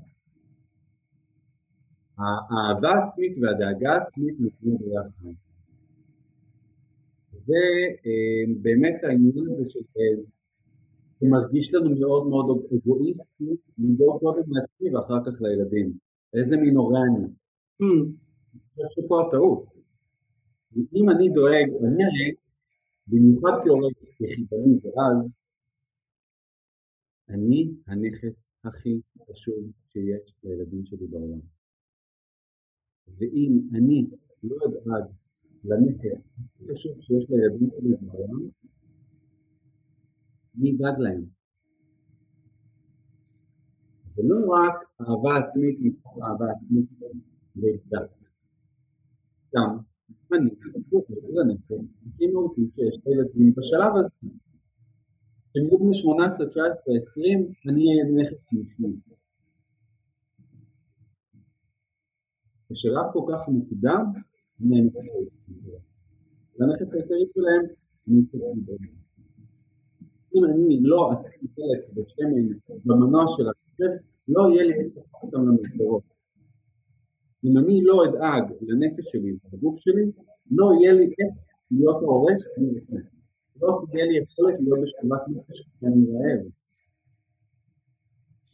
האהבה 2.18 2.90
העצמית 2.90 3.38
והדאגה 3.42 3.92
העצמית 3.92 4.36
נתנו 4.40 4.78
ביחד. 4.78 5.30
ובאמת 7.48 9.04
העניין 9.04 9.52
הזה 9.52 9.70
של 9.70 9.80
שמרגיש 11.20 11.74
לנו 11.74 12.00
מאוד 12.00 12.28
מאוד 12.28 12.64
אגואיסטי, 12.76 13.56
לדאוג 13.78 14.20
קודם 14.20 14.44
לעצמי 14.48 14.96
ואחר 14.96 15.20
כך 15.26 15.42
לילדים. 15.42 15.94
איזה 16.34 16.58
מין 16.58 16.76
הורה 16.76 17.00
אני. 17.10 17.26
Hmm. 17.26 18.06
אני 18.54 18.88
חושב 18.88 19.02
שפה 19.02 19.22
הטעות. 19.28 19.73
אם 20.76 21.10
אני 21.10 21.30
דואג, 21.30 21.84
אני 21.84 22.04
הרי, 22.04 22.36
במיוחד 23.08 23.52
כהורה 23.66 23.88
יחידני 24.20 24.80
ואז, 24.84 25.32
אני 27.30 27.72
הנכס 27.88 28.46
הכי 28.64 29.02
חשוב 29.30 29.72
שיש 29.92 30.34
לילדים 30.44 30.86
שלי 30.86 31.08
בעולם. 31.08 31.40
ואם 33.18 33.60
אני 33.74 34.08
לא 34.44 34.56
אדאג 34.66 35.12
לנכס 35.64 36.22
הכי 36.38 36.74
חשוב 36.74 37.02
שיש 37.02 37.30
לילדים 37.30 37.70
שלי 37.70 37.96
בעולם, 38.02 38.50
מי 40.56 40.70
ידאג 40.70 41.00
להם? 41.00 41.26
זה 44.16 44.22
לא 44.26 44.36
רק 44.54 44.74
אהבה 45.02 45.48
עצמית 45.48 45.78
מתוך 45.82 46.18
אהבה 46.24 46.46
עצמית 46.52 46.86
להתדעת. 47.56 48.10
גם 49.56 49.78
אני 50.34 50.50
הכי 52.16 52.28
מהותי 52.34 52.62
שיש 52.76 52.96
לילדים 53.06 53.54
בשלב 53.56 53.92
הזה. 53.96 54.08
כשהם 55.50 55.66
יהיו 55.66 55.80
בני 55.80 55.98
18, 56.02 56.50
19, 56.50 56.96
20, 57.12 57.54
אני 57.70 57.82
אהיה 57.90 58.04
נכד 58.16 58.36
משני. 58.54 58.96
בשלב 62.72 63.06
כל 63.14 63.26
כך 63.32 63.50
מוקדם, 63.50 64.06
אני 64.62 64.76
אהיה 64.76 64.90
לנכד 66.60 66.94
העיקרי 66.94 67.26
שלהם, 67.34 67.66
אני 68.08 68.26
צריך. 68.26 68.90
אם 70.36 70.46
אני 70.46 70.80
לא 70.82 71.12
עשיתי 71.12 71.48
חלק 71.56 71.90
בשמן 71.94 72.58
במנוע 72.86 73.26
של 73.38 73.44
הרכב, 73.48 74.04
לא 74.28 74.42
יהיה 74.50 74.64
לי 74.64 74.74
איך 74.74 75.24
אותם 75.24 75.48
למסגרות. 75.48 76.13
אם 77.46 77.58
אני 77.58 77.84
לא 77.84 77.96
אדאג 78.06 78.44
לנפש 78.62 79.06
שלי 79.12 79.32
ולגוף 79.44 79.80
שלי, 79.80 80.06
לא 80.52 80.66
יהיה 80.76 80.94
לי 80.94 81.06
איך 81.06 81.34
להיות 81.72 82.04
ההורה 82.04 82.34
שאני 82.40 82.68
רוצה. 82.80 82.98
לא 83.62 83.84
תהיה 83.92 84.06
לי 84.06 84.18
יכולת 84.18 84.56
להיות 84.60 84.80
בשלמת 84.84 85.22
נפש 85.28 85.58
שאני 85.80 86.06
רעב. 86.14 86.44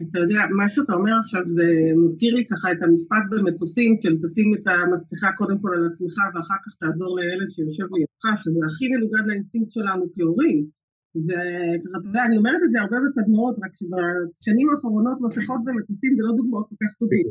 אתה 0.01 0.19
יודע, 0.19 0.41
מה 0.57 0.69
שאתה 0.69 0.93
אומר 0.93 1.15
עכשיו 1.23 1.41
זה 1.57 1.67
מזכיר 2.01 2.35
לי 2.35 2.43
ככה 2.51 2.71
את 2.71 2.77
המשפט 2.83 3.23
במטוסים 3.31 3.91
של 4.01 4.13
תשים 4.23 4.47
את 4.55 4.67
המסכה 4.67 5.29
קודם 5.37 5.57
כל 5.61 5.71
על 5.77 5.85
עצמך 5.91 6.15
ואחר 6.33 6.59
כך 6.63 6.71
תעזור 6.79 7.19
לילד 7.19 7.49
שיושב 7.51 7.87
לידך, 7.95 8.43
שזה 8.43 8.59
הכי 8.67 8.85
מנוגד 8.91 9.23
לאינסטינקט 9.27 9.71
שלנו 9.71 10.05
כהורים. 10.13 10.78
וככה, 11.17 12.25
אני 12.27 12.35
אומרת 12.37 12.61
את 12.65 12.71
זה 12.73 12.77
הרבה 12.81 12.97
בסדנאות, 13.05 13.55
רק 13.63 13.73
שבשנים 13.79 14.67
האחרונות 14.69 15.17
מסכות 15.21 15.61
ומטוסים 15.65 16.11
זה 16.17 16.23
לא 16.27 16.33
דוגמאות 16.37 16.65
כל 16.69 16.77
כך 16.83 16.91
טובים. 17.01 17.27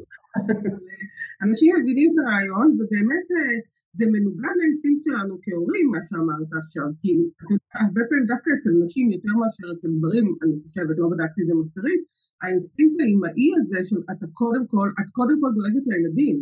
אנשים 1.45 1.71
מבינים 1.79 2.09
את 2.13 2.19
הרעיון, 2.21 2.67
ובאמת 2.77 3.27
אה, 3.37 3.55
זה 3.99 4.05
מנוגד 4.15 4.55
לאינסטינקט 4.59 5.03
שלנו 5.07 5.35
כהורים, 5.45 5.87
מה 5.95 6.01
שאמרת 6.09 6.51
עכשיו, 6.63 6.89
כי 7.01 7.11
הרבה 7.83 8.03
פעמים 8.09 8.27
דווקא 8.33 8.51
אצל 8.57 8.73
נשים 8.85 9.07
יותר 9.15 9.35
מאשר 9.41 9.67
אצל 9.75 9.91
גברים, 9.97 10.27
אני 10.43 10.55
חושבת, 10.63 10.97
לא 11.01 11.07
בדקתי 11.13 11.41
את 11.43 11.47
זה 11.49 11.55
מחקרית, 11.61 12.03
האינסטינקט 12.43 12.97
האימהי 13.03 13.49
הזה 13.59 13.79
של 13.89 14.01
אתה 14.13 14.27
קודם 14.41 14.65
כל, 14.73 14.89
את 15.01 15.09
קודם 15.19 15.37
כל 15.41 15.51
דואגת 15.57 15.85
לילדים, 15.91 16.39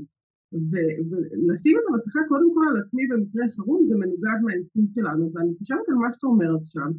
ולשים 0.70 1.76
את 1.78 1.86
המסכה 1.88 2.22
קודם 2.32 2.50
כל 2.54 2.64
על 2.70 2.76
עצמי 2.82 3.04
במקרה 3.10 3.44
חירום 3.54 3.80
זה 3.88 3.94
מנוגד 4.02 4.38
מהאינסטינקט 4.44 4.94
שלנו, 4.96 5.24
ואני 5.32 5.52
חושבת 5.58 5.86
על 5.90 5.98
מה 6.02 6.08
שאתה 6.12 6.26
אומר 6.32 6.50
עכשיו, 6.62 6.90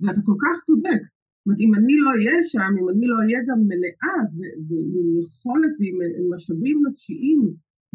ואתה 0.00 0.20
כל 0.28 0.38
כך 0.44 0.56
צודק. 0.68 1.02
זאת 1.02 1.44
אומרת, 1.46 1.60
אם 1.64 1.72
אני 1.78 1.94
לא 2.02 2.08
אהיה 2.14 2.38
שם, 2.52 2.72
אם 2.80 2.86
אני 2.92 3.06
לא 3.12 3.16
אהיה 3.22 3.40
גם 3.48 3.58
מלאה 3.70 4.18
ועם 4.66 5.08
יכולת 5.22 5.74
ועם 5.78 5.96
משאבים 6.34 6.76
נפשיים 6.86 7.40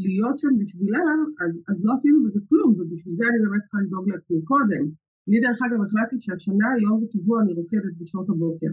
להיות 0.06 0.38
שם 0.42 0.54
בשבילם, 0.60 1.18
אז, 1.42 1.52
אז 1.70 1.76
לא 1.86 1.92
עשינו 1.98 2.20
בזה 2.26 2.40
כלום, 2.50 2.70
ובשביל 2.78 3.16
זה 3.18 3.24
אני 3.30 3.40
באמת 3.46 3.64
צריכה 3.66 3.80
לדאוג 3.86 4.06
לעצמי 4.10 4.42
קודם. 4.52 4.84
אני 5.28 5.38
דרך 5.44 5.60
אגב 5.66 5.80
החלטתי 5.84 6.18
שהשנה, 6.26 6.70
יום 6.86 6.98
בשבוע, 7.04 7.36
אני 7.44 7.54
רוקדת 7.60 7.96
בשעות 8.00 8.30
הבוקר. 8.30 8.72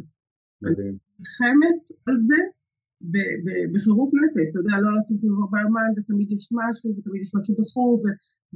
אני 0.64 0.91
נלחמת 1.19 1.81
על 2.07 2.17
זה 2.29 2.41
בחירוף 3.73 4.11
נפש, 4.21 4.47
אתה 4.51 4.59
יודע, 4.61 4.75
לא 4.85 4.91
לעשות 4.97 5.17
דבר 5.25 5.47
ביומן, 5.53 5.91
ותמיד 5.97 6.29
יש 6.33 6.49
משהו, 6.59 6.88
ותמיד 6.97 7.21
יש 7.23 7.33
משהו 7.37 7.55
דחוף, 7.61 8.01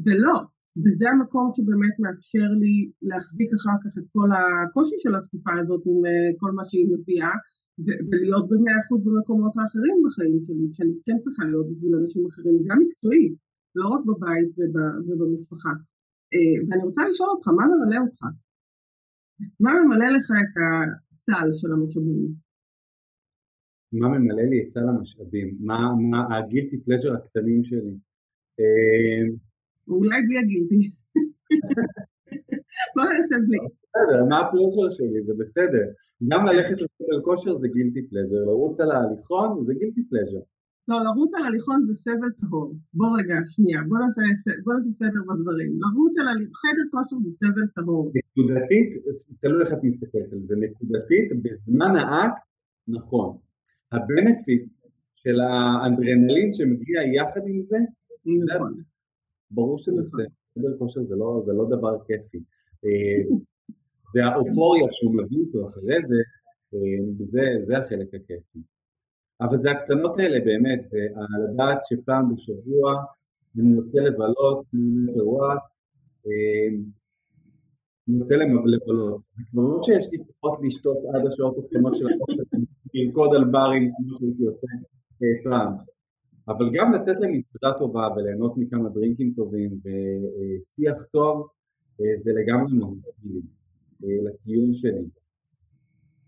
ולא. 0.04 0.36
וזה 0.80 1.06
המקום 1.10 1.46
שבאמת 1.54 1.94
מאפשר 2.02 2.48
לי 2.62 2.74
להחזיק 3.08 3.50
אחר 3.58 3.76
כך 3.82 3.92
את 3.98 4.06
כל 4.16 4.30
הקושי 4.38 4.96
של 5.02 5.14
התקופה 5.14 5.52
הזאת 5.60 5.82
עם 5.88 6.00
אה, 6.06 6.30
כל 6.40 6.52
מה 6.58 6.64
שהיא 6.68 6.86
מביאה 6.92 7.34
ולהיות 8.08 8.46
במאה 8.50 8.78
אחוז 8.82 9.00
במקומות 9.06 9.52
האחרים 9.58 9.96
בחיים 10.04 10.40
שלי, 10.46 10.66
שאני 10.76 10.94
כן 11.06 11.18
צריכה 11.24 11.44
להיות 11.50 11.66
בשביל 11.70 11.94
אנשים 12.00 12.22
אחרים, 12.30 12.56
גם 12.68 12.78
מקצועית, 12.84 13.34
לא 13.78 13.86
רק 13.94 14.02
בבית 14.08 14.50
ובמשפחה. 15.06 15.72
אה, 16.34 16.56
ואני 16.66 16.82
רוצה 16.88 17.02
לשאול 17.08 17.28
אותך, 17.34 17.46
מה 17.58 17.64
ממלא 17.70 17.98
אותך? 18.06 18.22
מה 19.64 19.70
ממלא 19.80 20.08
לך 20.16 20.26
את 20.42 20.54
הסל 20.64 21.48
של 21.60 21.70
המשאבים. 21.72 22.22
מה 24.00 24.08
ממלא 24.08 24.44
לי 24.50 24.62
את 24.62 24.70
סל 24.70 24.88
המשאבים? 24.88 25.48
מה, 25.60 25.78
מה 26.10 26.20
ה 26.38 26.44
guilty 26.44 26.80
pleasure 26.84 27.12
הקטנים 27.14 27.64
שלי? 27.64 27.94
אולי 29.88 30.22
בלי 30.26 30.38
ה 30.38 30.45
guilty. 30.45 30.90
בוא 32.94 33.04
נעשה 33.04 33.36
בלי. 33.46 33.58
בסדר, 33.82 34.24
מה 34.30 34.40
ה 34.40 34.46
pleasure 34.46 34.94
שלי? 34.96 35.22
זה 35.26 35.32
בסדר. 35.38 35.86
גם 36.28 36.46
ללכת 36.46 36.76
לחדר 36.82 37.20
כושר 37.24 37.58
זה 37.58 37.68
guilty 37.68 38.02
pleasure, 38.08 38.40
לרוץ 38.46 38.80
על 38.80 38.90
ההליכון 38.90 39.64
זה 39.66 39.72
guilty 39.74 40.02
pleasure. 40.08 40.42
לא, 40.88 40.96
לרוץ 41.06 41.30
על 41.34 41.44
הליכון 41.46 41.78
זה 41.86 41.94
סבל 41.96 42.32
טהור. 42.40 42.74
בוא 42.94 43.08
רגע, 43.18 43.36
שנייה, 43.46 43.80
בוא 43.88 43.98
נעשה, 43.98 44.20
בוא 44.64 44.74
נעשה 44.74 44.90
סדר 45.00 45.22
בדברים. 45.28 45.70
לרוץ 45.82 46.14
על 46.18 46.38
חדר 46.60 46.86
כושר 46.90 47.16
זה 47.24 47.30
סבל 47.30 47.66
טהור. 47.74 48.12
נקודתית, 48.18 48.88
תלוי 49.40 49.60
איך 49.62 49.72
את 49.72 49.78
מסתכלת 49.82 50.32
על 50.32 50.40
זה, 50.46 50.54
נקודתית, 50.64 51.28
בזמן 51.42 51.92
האקט, 51.96 52.42
נכון. 52.88 53.36
הבנפיט 53.92 54.64
של 55.16 55.40
האנדרנלין 55.40 56.54
שמגיע 56.54 56.98
יחד 57.16 57.40
עם 57.46 57.62
זה, 57.68 57.78
נכון. 58.54 58.72
ברור 59.52 59.78
נכון. 59.78 60.24
חדר 60.58 60.78
כושר 60.78 61.02
זה 61.02 61.16
לא, 61.16 61.42
זה 61.46 61.52
לא 61.52 61.64
דבר 61.64 61.98
כיפי. 62.06 62.38
אה, 62.84 63.36
זה 64.14 64.24
האופוריה 64.24 64.86
שהוא 64.90 65.14
מביא 65.14 65.38
איתו 65.46 65.68
אחרי 65.68 65.96
זה, 66.08 66.20
אה, 66.74 67.24
זה, 67.26 67.40
זה 67.66 67.78
החלק 67.78 68.08
הכיפי. 68.14 68.58
אבל 69.40 69.56
זה 69.56 69.70
הקטנות 69.70 70.18
האלה 70.18 70.44
באמת, 70.44 70.90
לדעת 71.44 71.78
שפעם 71.88 72.34
בשבוע 72.34 73.04
אני 73.58 73.76
רוצה 73.76 74.00
לבלות, 74.00 74.64
אני 74.74 75.20
רוצה 75.20 75.60
אני 78.08 78.18
רוצה 78.18 78.34
לבלות. 78.36 79.20
זה 79.36 79.42
כבר 79.50 79.62
לא 79.62 79.82
שיש 79.82 80.06
לי 80.12 80.18
פחות 80.40 80.58
לשתות 80.62 80.96
עד 81.14 81.26
השעות 81.26 81.56
הקטנות 81.58 81.92
של 81.98 82.06
החופש, 82.06 82.58
לרקוד 82.94 83.34
על 83.34 83.44
ברים 83.44 83.92
כמו 83.96 84.18
שהייתי 84.18 84.46
עושה 84.46 84.66
אה, 85.22 85.44
פעם. 85.44 85.91
אבל 86.56 86.70
גם 86.74 86.92
לצאת 86.94 87.16
למסעדה 87.20 87.78
טובה 87.78 88.08
וליהנות 88.16 88.56
מכמה 88.56 88.88
דרינקים 88.88 89.32
טובים 89.36 89.70
ושיח 89.82 91.02
טוב, 91.10 91.48
אה, 92.00 92.22
זה 92.22 92.30
לגמרי 92.32 92.72
אה, 94.04 94.08
לקיום 94.24 94.74
שלי. 94.74 95.06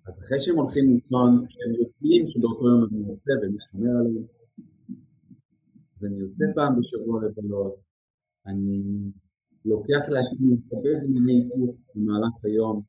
אז 0.07 0.15
אחרי 0.19 0.39
שהם 0.41 0.57
הולכים 0.57 0.85
לישון, 0.95 1.31
הם 1.39 1.73
יודעים 1.81 2.29
שבאותו 2.29 2.69
יום 2.69 2.85
אני 2.91 2.99
יוצא 3.09 3.33
ומי 3.43 3.59
שומר 3.73 3.91
עליהם, 4.01 4.27
אני 6.03 6.17
יוצא 6.17 6.45
פעם 6.55 6.81
בשבוע 6.81 7.23
לבלות, 7.25 7.75
אני 8.47 8.83
לוקח 9.65 10.03
לעצמי 10.09 10.57
הרבה 10.73 10.91
זמיני 11.07 11.49
קורס 11.49 11.77
במהלך 11.95 12.45
היום, 12.45 12.83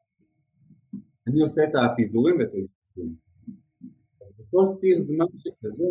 אני 1.27 1.41
עושה 1.41 1.63
את 1.63 1.73
הפיזורים 1.75 2.35
ואת 2.39 2.53
ההסתכלים. 2.53 3.15
אז 4.21 4.31
בכל 4.39 4.65
ציר 4.81 5.03
זמן 5.03 5.25
שכזה, 5.37 5.85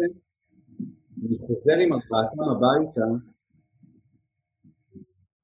אני 1.22 1.38
חוזר 1.38 1.72
עם 1.82 1.92
ארבעתם 1.92 2.40
הביתה, 2.40 3.06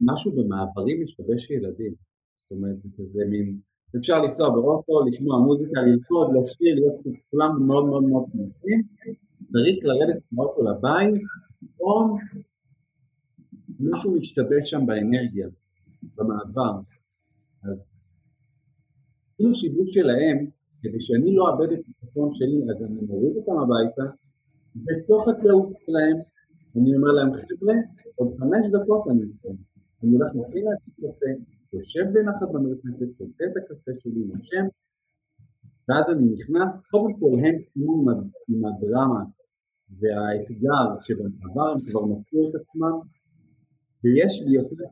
משהו 0.01 0.33
במעברים 0.33 1.03
משבש 1.03 1.51
ילדים. 1.51 1.95
זאת 2.41 2.51
אומרת, 2.51 2.83
זה 2.83 2.89
כזה 2.97 3.25
מין 3.29 3.61
אפשר 3.97 4.23
לנסוע 4.23 4.51
באוטו, 4.51 5.07
לשמוע 5.07 5.39
מוזיקה, 5.39 5.81
ללכוד, 5.81 6.29
לשיר, 6.37 6.75
להיות 6.75 6.95
כולם 7.31 7.67
מאוד 7.67 7.85
מאוד 7.87 8.05
מאוד 8.05 8.25
שמחים, 8.33 8.83
צריך 9.53 9.79
לרדת 9.83 10.23
מהאוטו 10.33 10.63
לבית, 10.63 11.23
או 11.81 12.17
משהו 13.81 14.11
משתבש 14.11 14.71
שם 14.71 14.87
באנרגיה, 14.87 15.49
במעבר. 16.17 16.81
אז 17.63 17.79
כאילו 19.37 19.55
שיבוש 19.55 19.95
שלהם, 19.95 20.47
כדי 20.83 21.01
שאני 21.01 21.35
לא 21.35 21.51
אאבד 21.51 21.73
את 21.73 21.79
הצפון 21.89 22.35
שלי, 22.35 22.63
אז 22.71 22.83
אני 22.83 23.01
מוריד 23.07 23.37
אותם 23.37 23.53
הביתה, 23.53 24.03
בתוך 24.77 25.29
התלאות 25.29 25.69
שלהם, 25.87 26.17
אני 26.77 26.97
אומר 26.97 27.13
להם, 27.13 27.31
חבר'ה, 27.33 27.75
עוד 28.15 28.29
חמש 28.39 28.65
דקות 28.73 29.05
אני 29.11 29.23
אצא. 29.23 29.49
אני 30.03 30.11
הולך 30.17 30.33
להכין 30.35 30.65
לעצמי 30.65 30.95
קפה, 30.95 31.31
יושב 31.73 32.05
בנחת 32.13 32.49
במרפסת, 32.53 33.19
שותה 33.19 33.45
את 33.45 33.57
הקפה 33.57 33.91
שלי, 34.01 34.25
נושם, 34.25 34.67
ואז 35.89 36.05
אני 36.13 36.25
נכנס, 36.35 36.83
קודם 36.91 37.13
כל 37.21 37.33
הם 37.45 37.55
סיימו 37.73 38.11
עם 38.49 38.65
הדרמה 38.67 39.25
והאתגר 39.99 40.87
שבמעבר 41.05 41.69
הם 41.71 41.81
כבר 41.81 42.05
מצאו 42.05 42.51
את 42.51 42.55
עצמם, 42.55 42.97
ויש 44.05 44.33
לי 44.47 44.55
יותר 44.55 44.85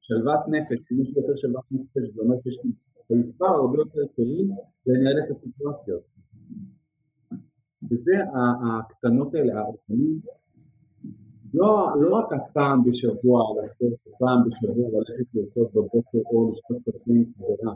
שלוות 0.00 0.40
נפש, 0.48 0.92
אם 0.92 1.00
יש 1.02 1.08
לי 1.08 1.20
יותר 1.22 1.36
שלוות 1.36 1.64
נפש, 1.70 2.14
זה 2.14 2.22
אומר 2.22 2.36
שיש 2.42 2.58
לי 2.64 2.70
מספר 3.16 3.46
הרבה 3.46 3.78
יותר 3.78 4.00
כלים 4.16 4.48
לנהל 4.86 5.16
את 5.18 5.36
הסיטואציות. 5.36 6.13
וזה 7.94 8.12
הקטנות 8.34 9.34
האלה, 9.34 9.60
האופנים 9.60 10.20
לא, 11.54 11.88
לא 12.00 12.16
רק 12.16 12.32
הפעם 12.32 12.84
בשבוע 12.84 13.42
לעשות, 13.56 13.98
פעם 14.18 14.38
בשבוע 14.48 14.88
ללכת 14.92 15.34
לרקוד 15.34 15.68
בבוקר 15.74 16.18
או 16.26 16.52
לשתות 16.52 16.82
קפה 16.82 17.12
חברה, 17.38 17.74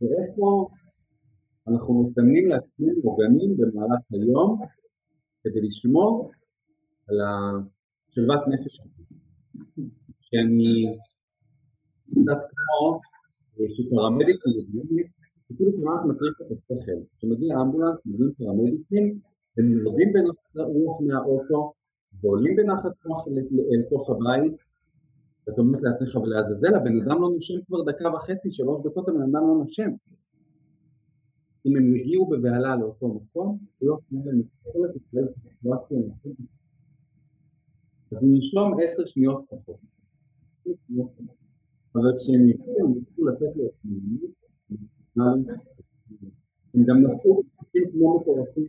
ואיפה 0.00 0.68
אנחנו 1.68 2.02
מסמנים 2.02 2.48
לעצמנו 2.48 3.00
עוגנים 3.02 3.56
במהלך 3.56 4.00
היום 4.12 4.60
כדי 5.44 5.60
לשמור 5.60 6.30
על 7.08 7.16
השלוות 7.20 8.40
נפש 8.48 8.80
שאני 10.20 10.96
קצת 12.10 12.40
כמו 12.50 13.00
שפרמדיקים 13.74 14.52
יודעים, 14.74 15.06
כאילו 15.56 15.72
כמעט 15.72 16.04
מטריף 16.08 16.40
את 16.40 16.46
השכל. 16.52 17.00
כשמגיע 17.18 17.56
אמבולנס, 17.60 17.98
מגיעים 18.06 18.32
פרמדיקים, 18.38 19.18
הם 19.58 19.72
יורדים 19.72 20.12
בין 20.12 20.24
הרוח 20.56 21.00
מהאוטו, 21.00 21.72
ועולים 22.20 22.56
בנחת 22.56 22.92
רוח 23.04 23.28
אל 23.28 23.82
תוך 23.90 24.10
הבית, 24.10 24.52
ואתה 25.46 25.60
אומר 25.60 25.78
לעצמך, 25.80 26.16
ולעזאזל, 26.16 26.74
הבן 26.74 27.00
אדם 27.00 27.22
לא 27.22 27.30
נושם 27.30 27.54
כבר 27.66 27.82
דקה 27.82 28.08
וחצי, 28.08 28.52
שלוש 28.52 28.86
דקות 28.86 29.08
הבן 29.08 29.22
אדם 29.22 29.48
לא 29.48 29.54
נושם. 29.58 29.90
אם 31.66 31.76
הם 31.76 31.96
יגיעו 31.96 32.26
בבהלה 32.26 32.76
לאותו 32.76 33.08
מקום, 33.08 33.58
לא 33.82 33.98
תנו 34.08 34.22
להם 34.26 34.40
את 34.40 35.36
הסיטואציה 35.36 35.98
הנכונה. 35.98 36.46
אז 38.12 38.18
ננשום 38.22 38.72
עשר 38.82 39.06
שניות 39.06 39.44
פחות. 39.48 39.76
אבל 41.94 42.12
כשהם 42.18 42.48
יצאו, 42.48 42.86
הם 42.86 42.92
יצאו 42.98 43.26
לתת 43.26 43.56
לו 43.56 43.66
את 43.66 43.72
הם 46.74 46.84
גם 46.84 47.02
נסעו 47.02 47.42
כמו 47.92 48.20
מטורפים 48.20 48.66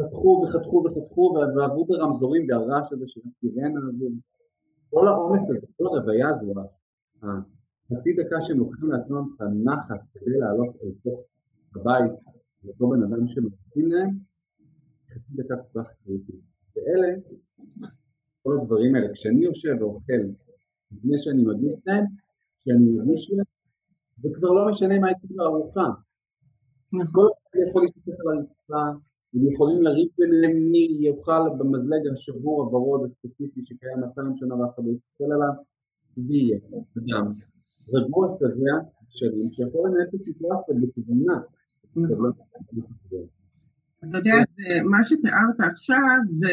חתכו 0.00 0.44
וחתכו 0.44 0.84
וחתכו 0.84 1.34
ועברו 1.56 1.84
ברמזורים 1.86 2.46
והרעש 2.48 2.92
הזה 2.92 3.04
של 3.08 3.20
הסירנה 3.26 3.80
הזו, 3.88 4.06
כל 4.90 5.08
האומץ 5.08 5.50
הזה, 5.50 5.66
כל 5.76 5.84
הרוויה 5.86 6.28
הזו, 6.28 6.52
החצי 7.22 8.12
דקה 8.12 8.36
שהם 8.46 8.58
לוקחים 8.58 8.88
לעצמם 8.90 9.24
את 9.36 9.40
הנחת 9.40 10.00
כדי 10.12 10.38
לעלות 10.38 10.76
אל 10.82 10.90
תוך 11.02 11.20
הבית 11.76 12.12
לאותו 12.64 12.88
בן 12.88 13.02
אדם 13.02 13.28
שמחכים 13.28 13.92
להם, 13.92 14.10
חצי 15.10 15.32
דקה 15.34 15.54
כל 15.56 15.82
כך 15.82 15.90
קריטית. 16.04 16.40
ואלה, 16.76 17.08
כל 18.42 18.58
הדברים 18.60 18.94
האלה, 18.94 19.14
כשאני 19.14 19.44
יושב 19.44 19.76
ואוכל 19.80 20.22
לפני 20.92 21.16
שאני 21.24 21.42
מגיש 21.44 21.80
להם, 21.86 22.04
כשאני 22.60 22.90
מגיש 22.98 23.30
להם, 23.30 23.44
זה 24.22 24.28
כבר 24.34 24.48
לא 24.48 24.72
משנה 24.72 24.98
מה 24.98 25.06
הייתי 25.06 25.26
בארוחה. 25.34 25.88
נכון. 26.92 27.06
כל 27.12 27.28
אחד 27.28 27.68
יכול 27.68 27.82
להסתכל 27.82 28.12
על 28.30 28.38
הרצפה 28.38 28.98
הם 29.34 29.52
יכולים 29.52 29.82
לריב 29.82 30.08
ביניהם 30.18 30.70
מי 30.70 30.88
יאכל 31.00 31.42
במזלג 31.58 32.02
השבור 32.12 32.62
הוורוד 32.62 33.10
הספציפי 33.10 33.60
שקיים 33.64 34.00
200 34.00 34.36
שנה 34.36 34.54
ואף 34.54 34.74
אחד 34.74 34.82
לא 34.86 34.92
יסתכל 34.92 35.32
עליו, 35.34 35.54
זה 36.16 36.34
יהיה 36.34 36.58
אדם 36.98 37.32
רגוע 37.92 38.36
שבע 38.38 38.76
שנים 39.08 39.50
שיכול 39.52 39.88
לנהל 39.88 40.06
את 40.08 40.14
הסיטואציה 40.14 40.74
בכוונה. 40.80 41.40
אתה 44.04 44.18
יודע, 44.18 44.34
מה 44.84 44.98
שתיארת 45.06 45.60
עכשיו 45.72 46.18
זה 46.30 46.52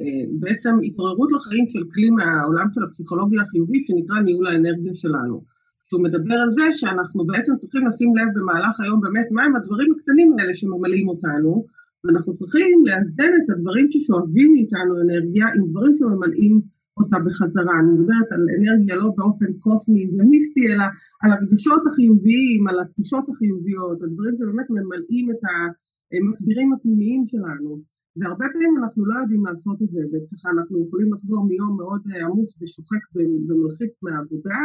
אה, 0.00 0.24
בעצם 0.40 0.74
התעוררות 0.84 1.30
לחיים 1.32 1.68
של 1.68 1.82
כלי 1.94 2.10
מהעולם 2.10 2.66
של 2.74 2.80
הפסיכולוגיה 2.84 3.42
החיובית 3.42 3.86
שנקרא 3.86 4.20
ניהול 4.20 4.46
האנרגיה 4.46 4.94
שלנו. 4.94 5.44
שהוא 5.88 6.02
מדבר 6.02 6.34
על 6.34 6.50
זה 6.54 6.62
שאנחנו 6.74 7.26
בעצם 7.26 7.52
צריכים 7.60 7.86
לשים 7.86 8.16
לב 8.16 8.28
במהלך 8.34 8.80
היום 8.80 9.00
באמת 9.00 9.28
מהם 9.30 9.56
הדברים 9.56 9.92
הקטנים 9.92 10.38
האלה 10.38 10.54
שממלאים 10.54 11.08
אותנו 11.08 11.66
ואנחנו 12.04 12.36
צריכים 12.36 12.76
לאזן 12.86 13.32
את 13.38 13.50
הדברים 13.50 13.86
ששואבים 13.90 14.48
מאיתנו 14.54 14.92
אנרגיה 15.02 15.46
עם 15.56 15.62
דברים 15.70 15.94
שממלאים 15.98 16.54
אותה 16.98 17.18
בחזרה. 17.26 17.74
אני 17.80 17.90
מדברת 17.94 18.28
על 18.34 18.42
אנרגיה 18.58 18.96
לא 18.96 19.08
באופן 19.16 19.50
קוסמי 19.64 20.02
ומיסטי, 20.12 20.62
אלא 20.70 20.86
על 21.22 21.30
הרגשות 21.34 21.82
החיוביים, 21.86 22.60
על 22.68 22.76
התחושות 22.80 23.24
החיוביות, 23.28 24.02
הדברים 24.02 24.34
שבאמת 24.36 24.68
ממלאים 24.76 25.26
את 25.32 25.42
המסבירים 25.50 26.72
הפנימיים 26.72 27.22
שלנו. 27.26 27.70
והרבה 28.18 28.46
פעמים 28.52 28.72
אנחנו 28.80 29.00
לא 29.10 29.14
יודעים 29.20 29.42
לעשות 29.46 29.78
את 29.82 29.90
זה, 29.94 30.02
וככה 30.10 30.48
אנחנו 30.56 30.74
יכולים 30.84 31.08
לחזור 31.14 31.40
מיום 31.50 31.76
מאוד 31.80 32.02
עמוץ 32.24 32.50
ושוחק 32.62 33.02
ומלחיץ 33.48 33.92
מהעבודה, 34.02 34.62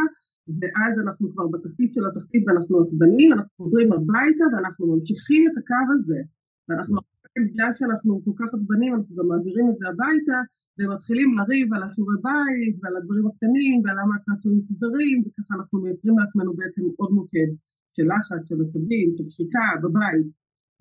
ואז 0.60 0.92
אנחנו 1.04 1.24
כבר 1.32 1.46
בתחתית 1.52 1.94
של 1.94 2.04
התחתית 2.06 2.42
ואנחנו 2.46 2.74
עצבנים, 2.82 3.32
אנחנו 3.32 3.52
חוזרים 3.56 3.92
הביתה 3.92 4.44
ואנחנו 4.52 4.82
ממשיכים 4.92 5.42
את 5.48 5.56
הקו 5.60 5.84
הזה. 5.94 6.20
ואנחנו, 6.68 6.96
בגלל 7.46 7.72
שאנחנו 7.76 8.12
כל 8.24 8.34
כך 8.40 8.48
עצבנים, 8.56 8.90
אנחנו 8.94 9.12
גם 9.16 9.26
מעבירים 9.28 9.66
את 9.70 9.76
זה 9.78 9.84
הביתה, 9.88 10.38
ומתחילים 10.78 11.28
לריב 11.38 11.74
על 11.74 11.82
השיעורי 11.82 12.18
בית 12.26 12.74
ועל 12.80 12.96
הדברים 12.96 13.26
הקטנים 13.26 13.76
ועל 13.82 13.96
למה 14.00 14.14
הצעצועים 14.16 14.58
מסודרים, 14.58 15.16
וככה 15.24 15.52
אנחנו 15.58 15.76
מייצרים 15.82 16.18
לעצמנו 16.18 16.50
בעצם 16.58 16.84
עוד 17.00 17.10
מוקד 17.18 17.50
של 17.96 18.06
לחץ, 18.12 18.42
של 18.48 18.58
עצבים, 18.64 19.06
של 19.16 19.26
שחיקה 19.32 19.66
בבית. 19.82 20.26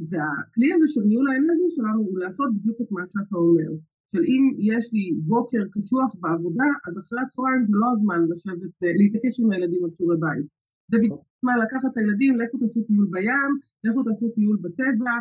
והכלי 0.09 0.69
הזה 0.73 0.87
של 0.93 1.03
ניהול 1.09 1.27
האנרגיה 1.29 1.69
שלנו 1.75 1.99
הוא 2.07 2.19
לעשות 2.23 2.49
בדיוק 2.55 2.77
את 2.81 2.91
מה 2.95 3.03
שאתה 3.11 3.37
אומר. 3.45 3.71
של 4.11 4.23
אם 4.31 4.43
יש 4.71 4.85
לי 4.95 5.05
בוקר 5.31 5.63
קשוח 5.73 6.11
בעבודה, 6.21 6.69
אז 6.85 6.93
אחרי 7.01 7.19
הצהריים 7.25 7.61
זה 7.69 7.75
לא 7.81 7.87
הזמן 7.95 8.19
לשבת, 8.31 8.73
אה, 8.83 8.93
להתעקש 8.99 9.33
עם 9.39 9.51
הילדים 9.51 9.81
על 9.85 9.91
שיעורי 9.95 10.17
בית. 10.25 10.47
זה 10.91 10.97
בדיוק 11.01 11.21
הזמן 11.37 11.57
לקחת 11.63 11.89
את 11.91 11.97
הילדים, 11.97 12.31
לכו 12.39 12.57
תעשו 12.61 12.81
טיול 12.87 13.07
בים, 13.13 13.51
לכו 13.85 13.99
תעשו 14.03 14.27
טיול 14.35 14.57
בטבע, 14.63 15.13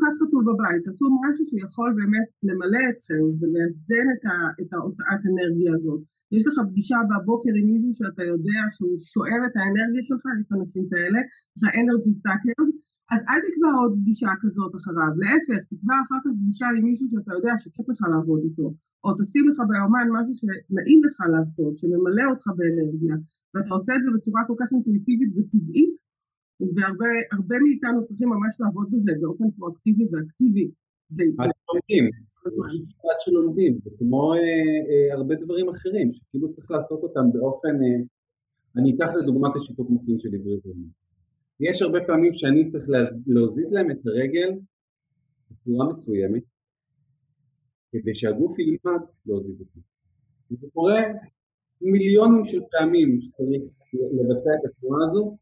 חד 0.00 0.14
סטול 0.20 0.42
בבית, 0.48 0.80
תעשו 0.84 1.06
משהו 1.24 1.44
שיכול 1.50 1.90
באמת 1.98 2.28
למלא 2.48 2.82
אתכם 2.90 3.24
ולאזן 3.38 4.06
את 4.60 4.70
ההוצאת 4.74 5.22
אנרגיה 5.30 5.70
הזאת. 5.76 6.00
יש 6.34 6.42
לך 6.48 6.56
פגישה 6.70 6.98
בבוקר 7.10 7.52
עם 7.58 7.66
מישהו 7.70 7.92
שאתה 7.98 8.24
יודע 8.32 8.60
שהוא 8.74 8.96
שואב 9.12 9.40
את 9.48 9.54
האנרגיה 9.58 10.02
שלך, 10.08 10.24
יש 10.40 10.48
אנשים 10.56 10.84
כאלה, 10.90 11.20
יש 11.54 11.60
לך 11.62 11.70
אנרגי 11.80 12.14
סאקר, 12.22 12.62
אז 13.12 13.20
אל 13.30 13.40
תקבע 13.46 13.70
עוד 13.80 13.92
פגישה 14.00 14.32
כזאת 14.42 14.72
אחריו, 14.78 15.12
להפך, 15.22 15.60
תקבע 15.70 15.96
אחר 16.04 16.18
כך 16.24 16.32
פגישה 16.40 16.68
עם 16.76 16.82
מישהו 16.88 17.06
שאתה 17.12 17.32
יודע 17.36 17.52
שכיף 17.62 17.86
לך 17.92 18.00
לעבוד 18.12 18.40
איתו, 18.46 18.68
או 19.04 19.08
תשים 19.18 19.44
לך 19.48 19.58
ביומן 19.70 20.06
משהו 20.16 20.34
שנעים 20.40 21.00
לך 21.06 21.16
לעשות, 21.32 21.74
שממלא 21.80 22.24
אותך 22.30 22.46
באנרגיה, 22.58 23.16
ואתה 23.52 23.70
עושה 23.76 23.92
את 23.96 24.02
זה 24.04 24.10
בצורה 24.16 24.42
כל 24.48 24.56
כך 24.60 24.68
אינטואיטיבית 24.74 25.30
וטבעית, 25.36 25.96
והרבה 26.60 27.56
מאיתנו 27.64 28.06
צריכים 28.06 28.28
ממש 28.28 28.56
לעבוד 28.60 28.88
בזה 28.92 29.12
באופן 29.20 29.50
פרואקטיבי 29.50 30.04
ואקטיבי. 30.12 30.70
לומדים, 31.10 32.10
קצת 32.98 33.18
שלומדים, 33.24 33.78
זה 33.84 33.90
כמו 33.98 34.34
אה, 34.34 34.38
אה, 34.38 35.14
הרבה 35.14 35.34
דברים 35.34 35.68
אחרים, 35.68 36.12
שכאילו 36.12 36.52
צריך 36.54 36.70
לעשות 36.70 37.02
אותם 37.02 37.32
באופן, 37.32 37.82
אה, 37.82 37.98
אני 38.76 38.94
אקח 38.94 39.08
לדוגמת 39.20 39.56
השיתוק 39.56 39.90
מוחין 39.90 40.18
של 40.18 40.28
עברית 40.34 40.64
יש 41.60 41.82
הרבה 41.82 41.98
פעמים 42.06 42.34
שאני 42.34 42.70
צריך 42.70 42.84
להזיז 43.26 43.72
להם 43.72 43.90
את 43.90 44.06
הרגל 44.06 44.50
בצורה 45.50 45.92
מסוימת 45.92 46.42
כדי 47.92 48.14
שהגוף 48.14 48.58
ילמד 48.58 49.00
להוזיז 49.26 49.60
אותי. 49.60 49.80
זה 50.50 50.66
קורה 50.74 51.02
מיליונים 51.80 52.46
של 52.46 52.60
פעמים 52.70 53.20
שצריך 53.20 53.62
לבצע 53.92 54.50
את 54.60 54.70
התנועה 54.70 55.10
הזו 55.10 55.36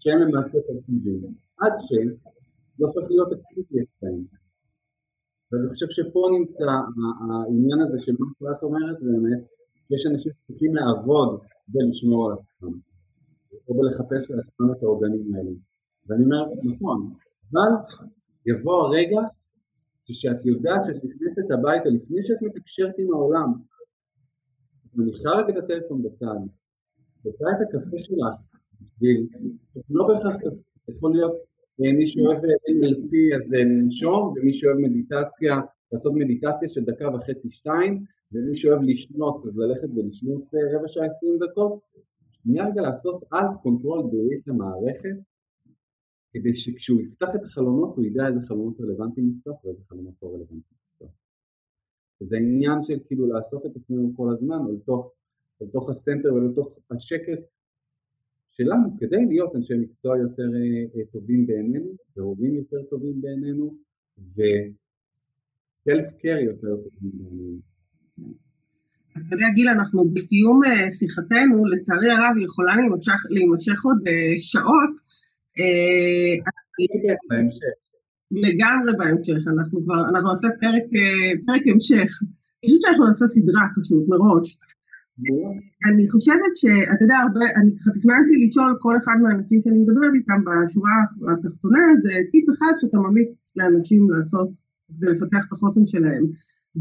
שהם 0.00 0.18
למעשה 0.18 0.58
תרטיבים, 0.66 1.20
עד 1.60 1.72
שזה 1.86 2.86
הופך 2.86 3.10
להיות 3.10 3.28
אקטיבי 3.32 3.82
אצלם. 3.82 4.20
ואני 5.52 5.68
חושב 5.68 5.86
שפה 5.90 6.22
נמצא 6.38 6.70
העניין 7.28 7.80
הזה 7.84 7.98
של 8.04 8.12
מה 8.18 8.26
שאת 8.38 8.62
אומרת 8.62 8.98
באמת, 9.02 9.42
יש 9.90 10.06
אנשים 10.10 10.32
שצריכים 10.32 10.74
לעבוד 10.76 11.40
ולשמור 11.72 12.30
על 12.30 12.36
עצמם. 12.38 12.78
או 13.68 13.74
בלחפש 13.74 14.30
לעצמם 14.30 14.72
את 14.72 14.82
העוגנים 14.82 15.34
האלה. 15.34 15.50
ואני 16.06 16.24
אומר, 16.24 16.44
נכון, 16.64 17.14
אבל 17.52 17.72
יבוא 18.46 18.74
הרגע 18.82 19.20
שאת 20.12 20.44
יודעת 20.44 20.80
שאת 20.86 21.04
נכנסת 21.04 21.50
הביתה 21.50 21.88
לפני 21.88 22.22
שאת 22.26 22.42
מתקשרת 22.42 22.94
עם 22.98 23.12
העולם, 23.12 23.52
את 24.86 24.96
מניחה 24.96 25.30
רגע 25.30 25.58
את 25.58 25.64
הטלפון 25.64 26.02
בצד, 26.02 26.40
עושה 27.24 27.44
את 27.52 27.68
הקפה 27.68 27.96
שלך 27.98 28.49
לא 29.90 30.08
בהכרח 30.08 30.34
יכול 30.88 31.12
להיות 31.12 31.32
אה, 31.80 31.92
מי 31.92 32.10
שאוהב 32.10 32.38
NLP 32.44 33.12
אז 33.36 33.50
לנשום, 33.50 34.34
ומי 34.36 34.54
שאוהב 34.54 34.76
מדיטציה, 34.78 35.56
לעשות 35.92 36.12
מדיטציה 36.14 36.68
של 36.68 36.84
דקה 36.84 37.08
וחצי 37.14 37.50
שתיים, 37.50 38.04
ומי 38.32 38.56
שאוהב 38.56 38.82
לשנוץ 38.82 39.46
אז 39.46 39.58
ללכת 39.58 39.88
ולשנוץ 39.96 40.54
אה, 40.54 40.78
רבע 40.78 40.88
שעה 40.88 41.06
עשרים 41.06 41.38
דקות, 41.38 41.80
שנייה 42.30 42.68
רגע 42.68 42.82
לעשות 42.82 43.24
alt 43.30 43.46
control 43.62 44.02
delete 44.02 44.48
למערכת, 44.48 45.16
כדי 46.32 46.54
שכשהוא 46.54 47.00
יפתח 47.00 47.28
את 47.34 47.44
החלונות 47.44 47.96
הוא 47.96 48.04
ידע 48.04 48.26
איזה 48.26 48.40
חלונות 48.46 48.80
רלוונטיים 48.80 49.32
לפתוח 49.36 49.64
ואיזה 49.64 49.82
חלונות 49.88 50.14
לא 50.22 50.28
רלוונטיים 50.28 50.60
לפתוח. 50.92 51.10
וזה 52.22 52.36
עניין 52.36 52.82
של 52.82 52.98
כאילו 53.06 53.26
לאסוף 53.26 53.66
את 53.66 53.76
עצמנו 53.76 54.12
כל 54.16 54.32
הזמן 54.32 54.58
אל 54.70 54.76
תוך, 54.84 55.12
אל 55.62 55.66
תוך 55.66 55.90
הסנטר 55.90 56.34
ולתוך 56.34 56.78
השקט 56.90 57.38
שלנו 58.60 58.88
כדי 58.98 59.24
להיות 59.28 59.56
אנשי 59.56 59.74
מקצוע 59.74 60.18
יותר 60.18 60.48
אה, 60.96 61.04
טובים 61.12 61.46
בעינינו 61.46 61.90
והורים 62.16 62.54
יותר 62.54 62.82
טובים 62.90 63.20
בעינינו 63.22 63.74
וסלף 64.36 66.06
קר 66.22 66.38
יותר 66.50 66.76
טובים 66.76 67.10
בעינינו. 67.14 67.58
אתה 69.12 69.34
יודע 69.34 69.46
גיל, 69.54 69.68
אנחנו 69.68 70.04
בסיום 70.14 70.64
אה, 70.64 70.90
שיחתנו, 70.90 71.66
לצערי 71.66 72.10
הרב 72.10 72.34
היא 72.36 72.44
יכולה 72.44 72.76
להימשך, 72.76 73.20
להימשך 73.30 73.84
עוד 73.84 73.98
אה, 74.08 74.34
שעות. 74.38 74.94
אה, 75.58 76.32
לגמרי 78.30 78.92
בהמשך, 78.98 79.48
אנחנו 79.52 79.84
כבר, 79.84 80.08
אנחנו 80.08 80.32
נעשה 80.32 80.48
פרק, 80.60 80.84
פרק 81.46 81.62
המשך. 81.66 82.10
אני 82.60 82.64
חושבת 82.64 82.80
שאנחנו 82.80 83.06
נעשה 83.06 83.24
סדרה 83.28 83.66
פשוט 83.80 84.08
מראש. 84.08 84.58
אני 85.88 86.04
חושבת 86.14 86.52
שאתה 86.60 87.04
יודע, 87.04 87.18
אני 87.58 87.70
ככה 87.76 87.90
תכננתי 87.96 88.34
לשאול 88.42 88.72
כל 88.84 88.94
אחד 89.00 89.16
מהאנשים 89.22 89.58
שאני 89.62 89.78
מדברת 89.84 90.12
איתם 90.18 90.40
בשורה 90.46 90.96
התחתונה, 91.32 91.84
זה 92.02 92.12
טיפ 92.32 92.46
אחד 92.54 92.74
שאתה 92.80 92.98
ממליץ 93.04 93.30
לאנשים 93.58 94.02
לעשות 94.12 94.50
כדי 94.88 95.08
לפתח 95.12 95.42
את 95.46 95.52
החוסן 95.52 95.84
שלהם. 95.92 96.24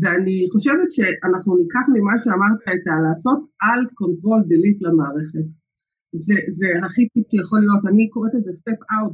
ואני 0.01 0.37
חושבת 0.53 0.89
שאנחנו 0.95 1.51
ניקח 1.61 1.85
ממה 1.93 2.15
שאמרת 2.23 2.61
את 2.75 2.85
הלעשות 2.93 3.39
alt 3.65 3.81
control 3.99 4.41
delete 4.49 4.79
למערכת. 4.85 5.47
זה, 6.25 6.37
זה 6.57 6.67
הכי 6.85 7.03
טיפ 7.13 7.27
שיכול 7.31 7.59
להיות, 7.63 7.83
אני 7.89 8.03
קוראת 8.13 8.33
לזה 8.37 8.51
step 8.61 8.79
out 8.91 9.13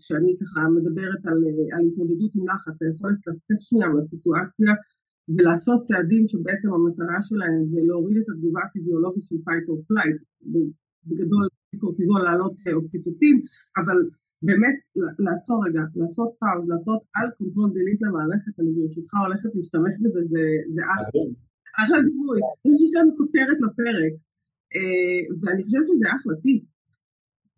כשאני 0.00 0.32
ככה 0.40 0.60
מדברת 0.76 1.22
על, 1.30 1.38
על 1.74 1.82
התמודדות 1.88 2.32
עם 2.36 2.44
לחץ, 2.50 2.76
היכולת 2.82 3.20
לצאת 3.26 3.60
שנייה 3.66 3.88
מהסיטואציה 3.92 4.72
ולעשות 5.32 5.80
צעדים 5.88 6.24
שבעצם 6.28 6.68
המטרה 6.74 7.18
שלהם 7.28 7.60
זה 7.70 7.80
להוריד 7.88 8.16
את 8.22 8.28
התגובה 8.32 8.60
הפיזיולוגית 8.66 9.24
של 9.28 9.38
fight 9.46 9.66
or 9.72 9.78
flight, 9.88 10.18
בגדול 11.06 11.44
קורטיזול 11.80 12.20
לעלות 12.24 12.54
אוקסיטוצין, 12.74 13.36
אבל 13.80 13.98
באמת 14.46 14.76
לעצור 15.26 15.58
רגע, 15.66 15.82
לעשות 16.00 16.30
pause, 16.40 16.64
לעשות 16.72 17.00
alt 17.16 17.28
control 17.38 17.70
delete 17.76 18.00
למערכת, 18.04 18.54
אני 18.60 18.70
ברשותך 18.76 19.12
הולכת 19.26 19.50
להשתמש 19.56 19.94
בזה, 20.14 20.44
זה 20.74 20.82
אחלה, 20.94 21.22
אחלה 21.80 21.98
דימוי, 22.06 22.38
יש 22.84 22.92
לנו 22.96 23.10
כותרת 23.20 23.58
לפרק, 23.64 24.14
אה, 24.74 25.20
ואני 25.40 25.62
חושבת 25.64 25.86
שזה 25.90 26.06
אחלה 26.16 26.34
טיפ. 26.44 26.62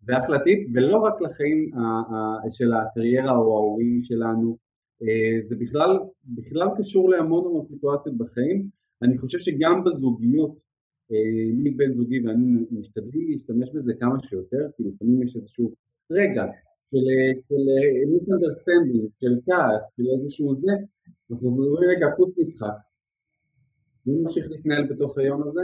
זה 0.05 0.13
אחלה 0.21 0.39
טיפ, 0.45 0.59
ולא 0.73 0.97
רק 1.05 1.15
לחיים 1.25 1.57
של 2.57 2.69
הקריירה 2.73 3.35
או 3.41 3.47
ההורים 3.57 3.99
שלנו, 4.03 4.49
אה, 4.51 4.66
זה 5.49 5.55
בכלל, 5.55 5.97
בכלל 6.25 6.67
קשור 6.77 7.09
להמון 7.09 7.45
המון 7.45 7.65
סיטואציות 7.65 8.17
בחיים, 8.17 8.69
אני 9.01 9.17
חושב 9.17 9.39
שגם 9.39 9.83
בזוגיות, 9.83 10.57
אה, 11.11 11.53
מי 11.53 11.69
בן 11.71 11.93
זוגי 11.93 12.27
ואני 12.27 12.65
משתדלים 12.71 13.31
להשתמש 13.31 13.69
בזה 13.73 13.93
כמה 13.99 14.15
שיותר, 14.29 14.67
כי 14.77 14.83
לפעמים 14.83 15.23
יש 15.23 15.35
איזשהו 15.35 15.73
רגע 16.11 16.45
של 16.91 17.05
misunderstanding, 18.11 19.09
של 19.19 19.39
כעס, 19.45 19.81
של 19.97 20.03
איזשהו 20.19 20.55
זה, 20.55 20.71
אנחנו 21.31 21.47
אומרים 21.47 21.73
רגע, 21.73 22.07
חוץ 22.15 22.37
משחק. 22.37 22.77
מי 24.05 24.13
ממשיך 24.21 24.45
להתנהל 24.49 24.87
בתוך 24.93 25.17
היום 25.17 25.47
הזה? 25.47 25.61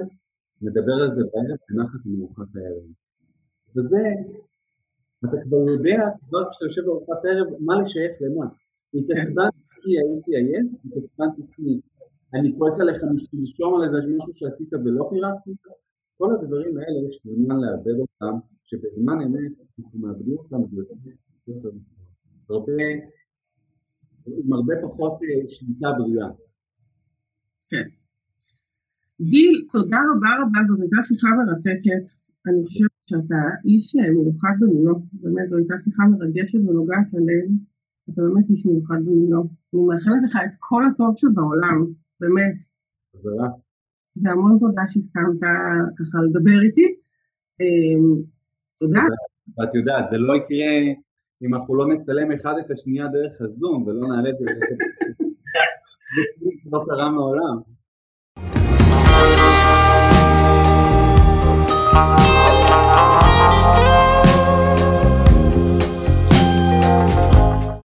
נדבר 0.62 0.94
על 0.94 1.16
זה 1.16 1.22
בערב, 1.34 1.58
בנחת 1.70 2.06
מארוחת 2.06 2.56
הערב. 2.56 2.84
וזה, 3.76 4.04
אתה 5.26 5.38
כבר 5.44 5.58
יודע, 5.58 6.00
כבר 6.30 6.50
כשאתה 6.50 6.66
יושב 6.66 6.82
בארוחת 6.86 7.26
ערב, 7.26 7.48
מה 7.60 7.82
לשייך 7.82 8.22
למה. 8.22 8.46
התעצבנתי 8.96 9.92
הייתי 10.02 10.32
עייף, 10.36 10.68
התעצבנתי 10.86 11.42
כי 11.56 11.80
אני 12.34 12.56
כועס 12.58 12.80
עליך 12.82 13.04
משלשום 13.16 13.76
על 13.76 13.82
איזה 13.86 13.98
משהו 14.18 14.34
שעשית 14.34 14.74
ולא 14.74 15.08
פירקתי 15.10 15.52
כל 16.18 16.30
הדברים 16.36 16.78
האלה 16.78 16.98
יש 17.08 17.16
זמן 17.24 17.56
לאבד 17.64 17.98
אותם, 18.00 18.36
שבזמן 18.64 19.18
אמת 19.26 19.52
אנחנו 19.80 20.00
מאבדים 20.00 20.38
אותם 20.38 20.62
הרבה, 22.50 22.74
עם 24.28 24.54
הרבה 24.54 24.74
פחות 24.84 25.14
אה, 25.24 25.54
שליטה 25.54 25.88
בריאה. 25.98 26.30
כן. 27.70 27.88
גיל, 29.22 29.68
תודה 29.74 29.98
רבה 30.10 30.30
רבה, 30.42 30.60
זאת 30.68 30.82
הייתה 30.82 30.98
שיחה 31.08 31.28
מרתקת. 31.38 32.06
אני 32.48 32.66
חושבת 32.68 32.92
שאתה 33.10 33.42
איש 33.66 33.96
אה, 33.96 34.12
מיוחד 34.12 34.56
במינו, 34.60 34.94
באמת, 35.14 35.50
זו 35.50 35.58
הייתה 35.58 35.76
שיחה 35.84 36.04
מרגשת 36.12 36.60
ונוגעת 36.60 37.08
ללב. 37.14 37.48
אתה 38.10 38.22
באמת 38.22 38.50
איש 38.50 38.66
מיוחד 38.66 39.00
במינו. 39.06 39.42
אני 39.74 39.82
מאחלת 39.88 40.22
לך 40.30 40.36
את 40.46 40.56
כל 40.60 40.84
הטוב 40.86 41.14
שבעולם, 41.18 41.86
באמת. 42.20 42.58
תודה. 43.12 43.48
והמון 44.16 44.60
תודה 44.60 44.82
שהסכמת 44.88 45.40
ככה 45.98 46.18
לדבר 46.26 46.62
איתי. 46.64 46.96
תודה. 48.80 49.02
ואת 49.58 49.76
יודעת, 49.76 50.06
זה 50.12 50.18
לא 50.18 50.34
יקרה 50.36 51.04
אם 51.42 51.56
אנחנו 51.56 51.76
לא 51.76 51.88
נצלם 51.88 52.32
אחד 52.32 52.54
את 52.66 52.72
השנייה 52.72 53.08
דרך 53.08 53.42
הזום 53.42 53.84
ולא 53.84 54.08
נעלה 54.08 54.30
את 54.30 54.36
זה. 54.40 54.46
זה 56.64 56.70
לא 56.72 56.84
קרה 56.88 57.10
מעולם. 57.12 57.73